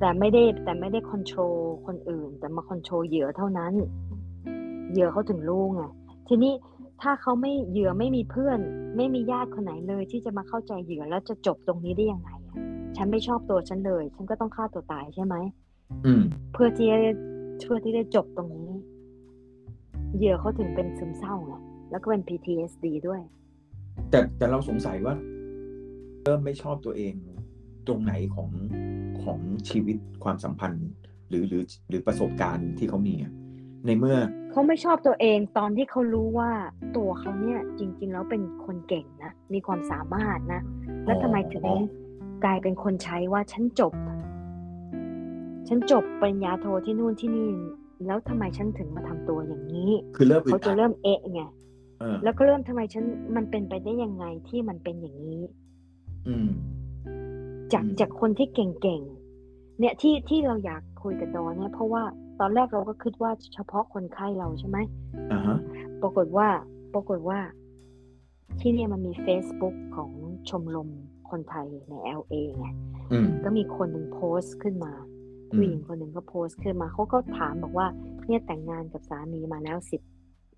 [0.00, 1.54] แต่ไม่ได้แต่ไม่ได้ control
[1.86, 3.72] คนอื่น แต่มา control เหยื่อเท่านั้น
[4.90, 5.82] เหยื่อเขาถึงรู้ไง
[6.28, 6.52] ทีนี้
[7.02, 8.58] ถ้าเขาไม่เหยื่อไม่มีเพื่อน
[8.96, 12.56] ไม่มีญาติคนไหนเลย ที่จะมาเข้าใจเหยื่อแล้วจะจบตรงนี้ได้ยังไงอะ
[12.96, 15.50] ฉันไม่ชอบตัวฉันเลย ฉันก็ต้องฆ่าตัวตายใช่ไหมอืม
[16.52, 16.98] เพื่อที่จะ
[17.60, 18.70] เพื่อที่จะจบตรงนี้
[20.16, 21.52] เหยื่อเขาถึงเป็นซึมเศร้าไง
[21.90, 23.20] แล้วก็เป็น PTSD ด้วย
[24.10, 25.14] แต่แต่เราสงสัยว่า
[26.24, 27.14] เริ่มไม่ชอบตัวเอง
[27.86, 28.50] ตรงไหนของ
[29.22, 30.88] ของชีวิตความสัมพันธ์
[31.28, 33.32] หรือหรือหรือประสบการณ์ที่เขามีอะ
[33.86, 34.18] ในเมื่อ
[34.50, 36.50] เขาไม่ชอบตัวเองตอนที่เขารู้ว่า
[36.96, 40.60] ตัวเขาเนี่ย จริง ๆ แล้วเป็นคนเก่งนะ มีความสามารถนะ
[41.06, 41.78] แล้วทำไมถึงอ๋อ
[42.44, 43.92] กลายเป็นคนใช้ว่าฉันจบ
[45.68, 47.50] ฉันจบปริญญาโทที่นู่นที่นี่
[48.06, 51.42] แล้วทำไมฉันถึงมาทำตัวอย่างนี้ คือเริ่มอึเขาดจะอัดเริ่มเอะไง
[52.00, 53.04] เออแล้วก็เริ่มทำไมฉัน
[53.36, 55.42] มันเป็นไปได้ยังไงที่มันเป็นอย่างนี้
[56.28, 56.48] อืม
[57.72, 62.02] จากอืมจากคนที่เก่งๆเนี่ยที่ที่เราอยากคุยกับดอนเนี่ย เพราะว่า
[62.40, 64.78] ตอนแรกเราก็คิดว่าเฉพาะคนไข้เราใช่ไหม
[65.32, 65.58] อ่าฮะ
[66.02, 66.48] ปรากฏว่า
[66.94, 67.38] ปรากฏว่า
[68.60, 70.10] ที่เนี่ยมันมี Facebook ของ
[70.50, 70.88] ชมรม
[71.30, 72.66] คนไทยใน LA ไง
[73.12, 75.19] อืมก็มีคนหนึ่งโพสต์ขึ้นมาอืม
[75.50, 77.86] ผู้หญิงคนหนึ่งก็โพสต์ขึ้นมาเขาก็ถามบอกว่า
[78.26, 80.00] เนี่ยแต่งงานกับสามีมาแล้วสิบ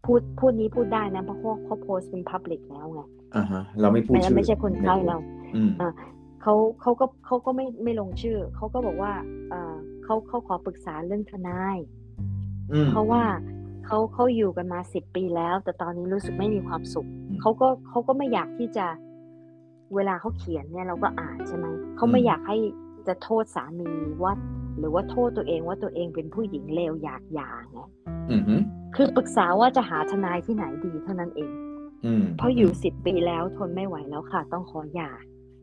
[0.04, 3.00] พูดพูดนี้พูดได้นะเพราะว่าเขาโพสต์เป็นพับลิกแล้วไง
[3.36, 5.16] อ่าฮะ เราไม่พูดไม่ชื่อไม่ใช่คนไข้เรา
[5.56, 5.70] อืม
[6.42, 9.12] เขาเขาก็เขาก็ไม่ไม่ลงชื่อเขาก็บอกว่า
[9.50, 9.74] เออ
[10.04, 11.76] เขาเขาขอปรึกษาเรื่องทนาย
[12.72, 13.22] อืมเพราะว่า
[13.86, 18.86] เขาเขาอยู่กันมาสิบปีแล้ว แต่ตอนนี้รู้สึกไม่มีความสุขอืมเขาก็เขาก็ไม่อยากที่จะ
[19.94, 21.66] เวลาเขาเขียนเนี่ยเราก็อ่านใช่ไหม
[21.96, 22.56] เขาไม่อืมอยากให้
[23.06, 23.90] จะโทษสามี
[24.24, 24.32] ว่า
[24.78, 27.78] หรือว่าโทษตัวเองว่าตัวเองเป็นผู้หญิงเลวอยากหย่าไง
[28.30, 28.56] อืมฮึ
[28.96, 31.52] คือปรึกษาว่าจะหาทนายที่ไหนดีเท่านั้นเอง
[32.06, 35.10] อืมเพราะอยู่สิบปีแล้วทนไม่ไหวแล้วค่ะ ต้องขอหย่า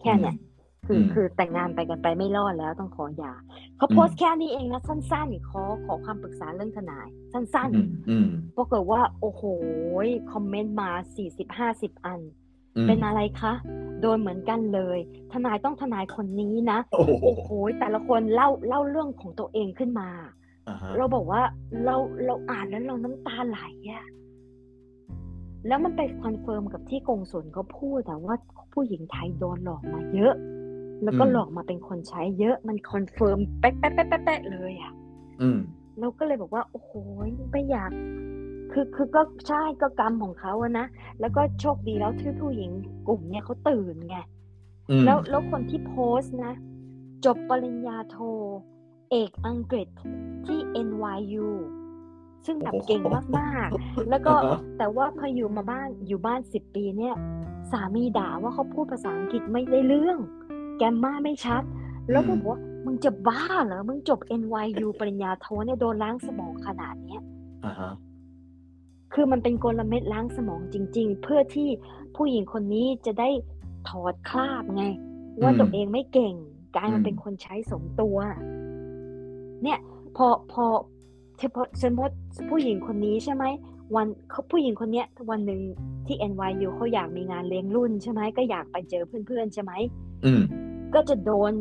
[0.01, 0.37] แค่เนี้ย
[0.85, 3.33] คืออืมคือแต่งงานไปกันไปไม่รอดแล้วต้องขอหย่า
[3.77, 9.43] เขาอืมโพสต์แค่นี้เองนะสั้นๆขอขอความปรึกษาเรื่องทนาย สั้นอืมอืมๆปรากฏว่า โอ้โห
[10.31, 12.38] คอมเมนต์มาสี่สิบห้าสิบอันอืม
[12.87, 13.53] เป็นอะไรคะ
[14.01, 14.99] โดนเหมือนกันเลย
[15.31, 17.49] ทนายต้องทนายคนนี้นะโอ้โหโอ้โห
[17.79, 20.09] แต่ละคนเล่าเล่าเรื่องของตัวเองขึ้นมา
[20.67, 21.41] อ่าฮะเราบอกว่า
[21.83, 23.59] เราเราอ่านแล้วเราน้ำตาไหล
[23.91, 24.05] อะ
[25.67, 28.35] แล้วมันไป confirm กับที่กงสุลเขาพูดแต่ว่า
[28.73, 30.33] ผู้หญิงไทยโดนหลอกมาเยอะ
[31.03, 34.93] แล้วก็หลอกมาเป็นคนใช้เยอะมัน confirm เป๊ะเป๊ะเป๊ะเป๊ะเป๊ะเลยอะ
[35.41, 35.59] อืม
[35.99, 36.91] เราก็เลยบอกว่า โอ้โห
[37.51, 37.91] ไม่อยาก
[38.71, 40.87] คือคือก็ใช่ก็กรรมของเขาอะนะ
[41.19, 42.71] แล้วก็โชคดีแล้วที่ผู้หญิง
[43.07, 44.17] กลุ่มเนี่ยเขาตื่นไง
[44.89, 46.53] อืมแล้วแล้วคนที่โพสต์นะ
[47.25, 48.17] จบปริญญาโท
[49.11, 49.87] เอกอังกฤษ
[50.45, 51.47] ที่ NYU
[52.45, 53.03] ซึ่งแบบเก่ง
[53.37, 57.15] มาก ๆ แล้วก็อ่าฮะแต่ว่าพออยู่มาบ้านอยู่บ้านสิบปีเนี่ย
[57.71, 60.17] สามีด่าว่าเขาพูดภาษาอังกฤษไม่ได้เรื่อง
[60.77, 61.63] แกมมาไม่ชัด
[62.11, 67.21] แล้วก็บอกว่ามึงจะบ้าเหรอ มึงจบ NYU ปริญญาโทเนี่ยโดนล้างสมองขนาดเนี้ย
[67.65, 67.93] อ่าฮะ
[69.13, 71.69] คือมันเป็นกลเม็ดล้างสมองจริง ๆ เพื่อที่
[72.15, 73.29] ผู้หญิงคนนี้จะได้
[73.89, 74.83] ถอดคราบไง
[75.41, 76.35] ว่าอืมตัวเองไม่เก่ง
[76.75, 78.17] กลายมาอืมเป็นคนใช้สมตัว
[79.63, 79.79] เนี่ย
[80.15, 80.65] พอพอ
[81.39, 82.15] เฉพาะสมมติ
[82.49, 83.45] ผู้หญิงคนนี้ใช่ไหม
[83.95, 85.61] วันเขาผู้หญิงคนเนี้ยวันหนึ่ง
[86.05, 89.71] ที่ NYU เขาอยากมีงานเลี้ยงรุ่นใช่ไหมก็อยากไปเจอเพื่อนๆใช่ไหม
[90.25, 90.41] อืม
[90.93, 91.53] ก็จะโดน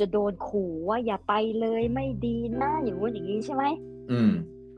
[0.00, 3.64] จะโดนขู่ว่าอย่าไปเลยไม่ดีนะอย่างนู้นอย่างนี้ใช่ไหม
[4.10, 4.32] อืม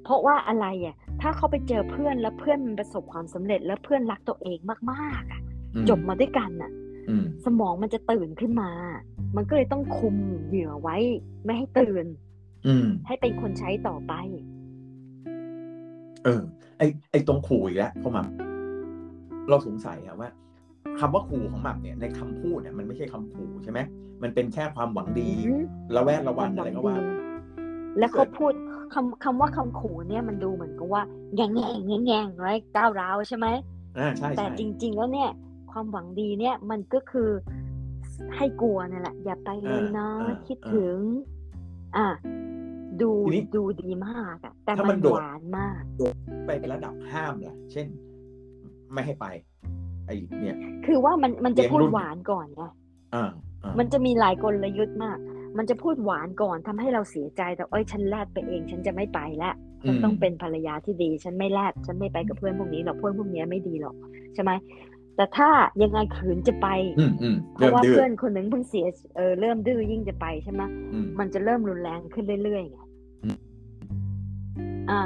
[0.04, 4.58] เพราะว่าอะไรอะ ถ้าเขาไปเจอเพื่อนแล้วเพื่อนมันประสบความสำเร็จ แล้วเพื่อนรักตัวเอง
[4.90, 5.40] มากๆอะ
[5.74, 6.70] อืมจบมาด้วยกันน่ะ
[7.08, 8.70] อืมสมองมันจะตื่นขึ้นมา
[9.36, 10.16] มันก็เลยต้องคุม
[10.46, 10.96] เหยื่อไว้
[11.44, 12.06] ไม่ให้ตื่น
[12.66, 14.12] อืมให้เป็นคนใช้ต่อไป
[16.24, 16.40] เออ
[16.78, 18.24] ไอไอตรงขู่อีกแล้วเขามา
[19.48, 20.30] เราสงสัยอะว่า
[21.00, 23.80] คำว่าขู่ของหมักเนี่ยในคำพูดเนี่ยมันไม่ใช่คำขู่ใช่ไหม
[24.22, 25.62] มันเป็นแค่ความหวังดีอืม
[25.96, 26.96] ระแวดระวังอะไรก็ว่า
[27.98, 28.52] แล้วเขาพูด
[28.94, 31.02] คำคำว่าคำขู่เนี่ยมันดูเหมือนกับว่า
[31.34, 33.46] แง่งแง่งแง่งแง่งไรก้าวร้าวใช่ไหม
[33.98, 35.30] อ่าใช่แต่ใช่จริง ๆ แล้วเนี่ย
[35.70, 37.30] ความหวังดีเนี่ยมันก็คือ
[38.36, 40.08] ให้กลัวนั่นแหละ อย่าไปเลยนะ
[40.46, 40.96] คิดถึง
[41.96, 42.06] อะ
[43.00, 43.10] ดู
[43.56, 45.82] ดูดีมากอะแต่มันหวานมาก
[46.46, 47.86] ไปเป็นระดับห้ามล่ะ เช่น
[48.92, 49.26] ไม่ให้ไป
[50.06, 50.10] ไอ
[50.40, 52.62] เนี่ย คือว่ามันมันจะเลี้ยงพูดรุ่นหวานก่อนไง
[53.14, 53.30] อ่า
[53.64, 55.18] อ่ามันจะมีหลายกลยุทธ์มาก
[55.56, 59.50] มันจะพูดหวานก่อนทำให้เราเสียใจแต่เอ้ยฉันแลดไปเอง ฉันจะไม่ไปละ
[59.86, 63.94] ฉันต้องเป็นภรรยาที่ดี ฉันไม่แลดฉันไม่ไปกับเพื่อนพวกนี้หรอกเพื่อนพวกนี้ไม่ดีหรอก
[64.34, 64.50] ใช่ไหม
[65.16, 65.48] แต่ถ้า
[65.82, 66.68] ยังไงขืนจะไป
[66.98, 68.86] อืมอืมเพเริ่ราะมว่าดื้อเพื่อนคนหนึ่งเพิ่งเสีย
[69.16, 72.78] เออเริ่มดื้อยิ่งจะไปใช่ไหมอืมมันจะเริ่มรุนแรงขึ้นเรื่อยๆไง
[73.24, 73.38] อืม
[74.90, 75.02] อ่า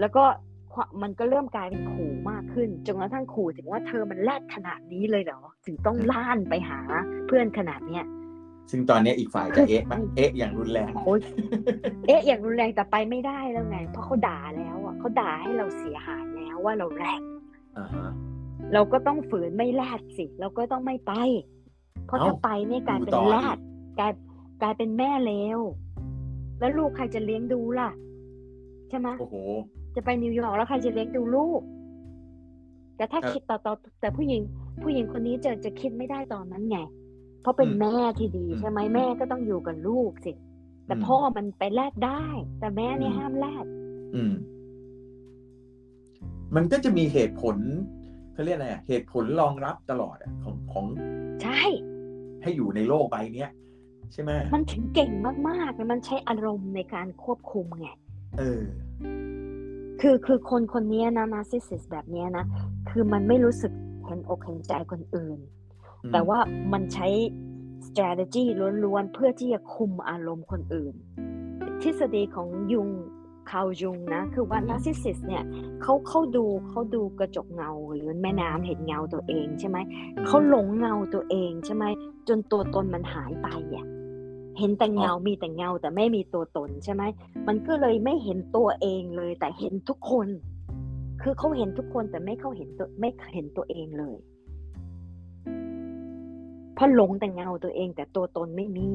[0.00, 0.24] แล้วก็
[0.72, 6.80] ความมันก็เริ่มกลายเป็นขู่มากขึ้นจนกระทั่งขู่ถึงว่าเธอมันแรดขนาดนี้เลยเหรอถึงต้องล่านไปหา
[7.26, 8.04] เพื่อนขนาดเนี้ย
[8.70, 11.20] ซึ่งตอนเนี้ยอีกฝ่ายจะเอ๊ะปะเอ๊ะอย่างรุนแรงโอ๊ย
[12.06, 17.20] เอ๊ะอย่างรุนแรงแต่ไปไม่ได้แล้วไง เพราะเขาด่าแล้วอะเขาด่าให้เราเสียหายแล้วว่าเราแรด
[17.78, 18.10] อ่าฮะ
[18.72, 21.12] เราก็ต้องฝืนไม่แรดสิเราก็ต้องไม่ไป
[22.06, 23.60] เพราะเอ้าถ้าไปเนี่ยกลายเป็นดูต่อแรอีดก
[23.98, 24.12] กลาย
[24.62, 25.60] กลายเป็นแม่เลว
[26.58, 27.90] แล้วลูกใครจะเลี้ยงดูล่ะ
[28.88, 29.36] ใช่ไหมโอ้โห
[29.94, 31.60] จะไปนิวยอร์กแล้วใครจะเลี้ยงดูลูก
[32.96, 34.42] แต่ถ้าครับคิดต่อต่อแต่ผู้หญิง
[34.82, 36.78] ผู้หญิงคนนี้จะจะคิดไม่ได้ตอนนั้นไง
[37.46, 40.32] เพราะเป็นอืมแม่ที่ดีอืมใช่ไหมแม่ก็ต้องอยู่กับลูกสิ
[40.86, 42.24] แต่อืมพ่อมันไปแลดได้
[42.58, 43.64] แต่แม่เนี่ยอืมห้ามแลด
[44.14, 44.32] อืม
[46.54, 47.56] มันก็จะมีเหตุผล
[48.32, 50.86] เขาเรียกอะไรอะเหตุผลรองรับตลอดอะของของ
[51.42, 51.62] ใช่
[52.42, 53.50] ให้อยู่ในโลกใบเนี้ย
[54.12, 55.10] ใช่ไหมมันถึงเก่ง
[55.48, 57.86] มากๆเลยมันใช้อารมณ์ในการควบคุมไง
[58.38, 58.62] เออ
[60.00, 62.44] คือคือคนคนนี้นะ narcissist แบบเนี้ยนะ
[62.90, 63.72] คือมันไม่รู้สึก
[64.04, 65.55] เห็นอกเห็นใจคนอื่นอืม
[66.12, 66.38] แต่ว่า
[66.72, 67.08] มันใช้
[67.86, 68.44] strategy
[68.84, 70.94] ล้วนๆ เพื่อที่จะคุมอารมณ์คนอื่น
[71.82, 72.88] ทฤษฎีของยุง
[73.50, 75.44] คาวยุงนะ คือว่า narcissist เนี่ย
[75.82, 79.78] เขาเขาดูเขาดูกระจกเงาหรือแม่น้ำเห็นเงาตัวเองใช่ไหม
[80.26, 81.84] เขาหลงเงาตัวเองใช่ไหม
[82.28, 83.86] จนตัวตนมันหายไปอะ
[84.58, 87.02] เห็นแต่เงา มีแต่เงาแต่ไม่มีตัวตนใช่ไหม
[87.46, 90.28] มันก็เลยไม่เห็นตัวเองเลย แต่เห็นทุกคน
[91.22, 94.18] คือเขาเห็นทุกคนแต่ไม่เขาเห็นตัวไม่เห็นตัวเองเลย
[96.76, 98.88] เพราะหลงแต่เงาตัวเองแต่ตัวตนไม่มี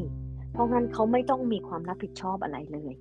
[0.52, 2.94] เพราะงั้นเขาไม่ต้องมีความรับผิดชอบอะไรเลย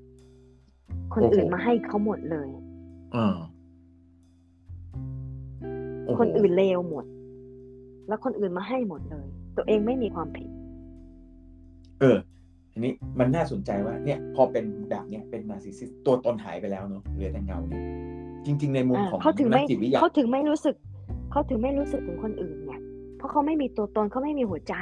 [1.15, 2.49] คนอื่นมาให้เขาหมดเลย
[3.15, 3.37] อ่า
[6.05, 7.05] โอ้โหคนอื่นเลวหมด
[8.09, 9.27] แล้วคนอื่นมาให้หมดเลย
[9.57, 10.49] ตัวเองไม่มีความผิด
[12.01, 12.17] เออ
[12.73, 17.83] ทีนี้มันน่าสนใจว่า เนี่ย พอเป็นแบบเนี้ยเป็นนาร์ซิสซิสตัวตนหายไปแล้วเนาะเหลือแต่เงาเนี่ย
[18.47, 20.75] จริง ๆ ในมุมอ่าของเขาถึงนัไม่กจิตวิทยาเขาถึงไม่รู้สึก
[21.31, 22.60] เขาถึงไม่รู้สึกถึงคนอื่นไง
[23.21, 24.75] เพราะเขาไม่มีตัวตนเขาไม่มีหัวใจ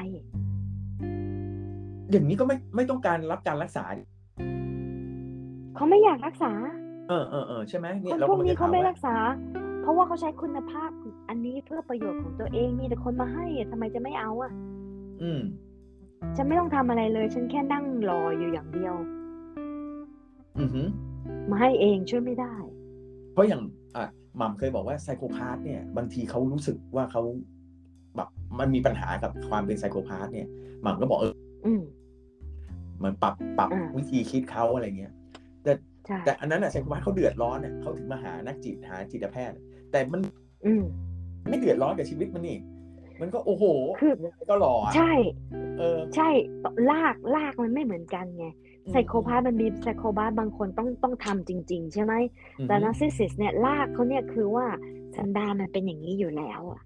[2.11, 3.85] อย่างนี้ก็ไม่ไม่ต้องการรับการรักษา
[5.77, 6.53] เขาไม่อยากรักษา
[7.09, 9.15] เออเออเออใช่ไหมคเนี่ยนเราพวก็กนี้เขาไม่จะถรักษา
[9.83, 10.91] เพราะว่าเขาใช้คุณภาพ
[11.29, 14.53] อันนี้เพื่อประโยชน์ของตัวเองมีแต่คนมาให้อะทำไมจะไม่เอาอะ
[15.23, 15.41] อืม
[16.37, 18.95] ฉันไม่ต้องทำอะไรเลย ฉันแค่นั่งรออยู่อย่างเดียว
[20.59, 20.87] อือหือ
[21.51, 22.55] มาให้เองช่วยไม่ได้
[23.33, 23.63] เพราะอย่าง
[23.97, 24.05] อะ
[24.37, 27.23] หม่ำเคยบอกว่าไซโคพาธเนี่ย บางทีเขารู้สึกว่าเขา
[28.19, 30.49] แบบมันมีปัญหากับความเป็นไซโคพาธเนี่ย
[30.83, 31.35] หม่ำก็บอกเออ
[31.67, 31.83] อืม
[32.99, 35.13] เหมันปรับปรับอ่าวิธีคิดเขาอะไรเงี้ย
[35.63, 35.73] แต่
[36.07, 39.57] ใช่แต่อันนั้นอะไซโคพาธเขาเดือดร้อนเนี่ยเขาถึงมาหานักจิตหาจิตแพทย์
[39.91, 40.21] แต่มัน
[40.67, 40.85] อืม
[41.49, 42.59] ไม่เดือดร้อนกับชีวิตมันนี่
[43.21, 43.65] มันก็โอ้โห
[44.01, 45.13] คือยังไงก็หล่ออะใช่
[45.79, 46.29] เออ ใช่
[46.91, 48.47] ลากลากมันไม่เหมือนกันไง
[48.91, 52.15] psychopath มันมี psychopath บางคนต้องต้องทำจริง ๆ ใช่ไหม
[52.59, 54.67] อือแต่หือ narcissist เนี่ยรากเขาเนี่ยคือว่า
[55.17, 56.81] สันดานมันเป็นอย่างนี้อยู่แล้วอะ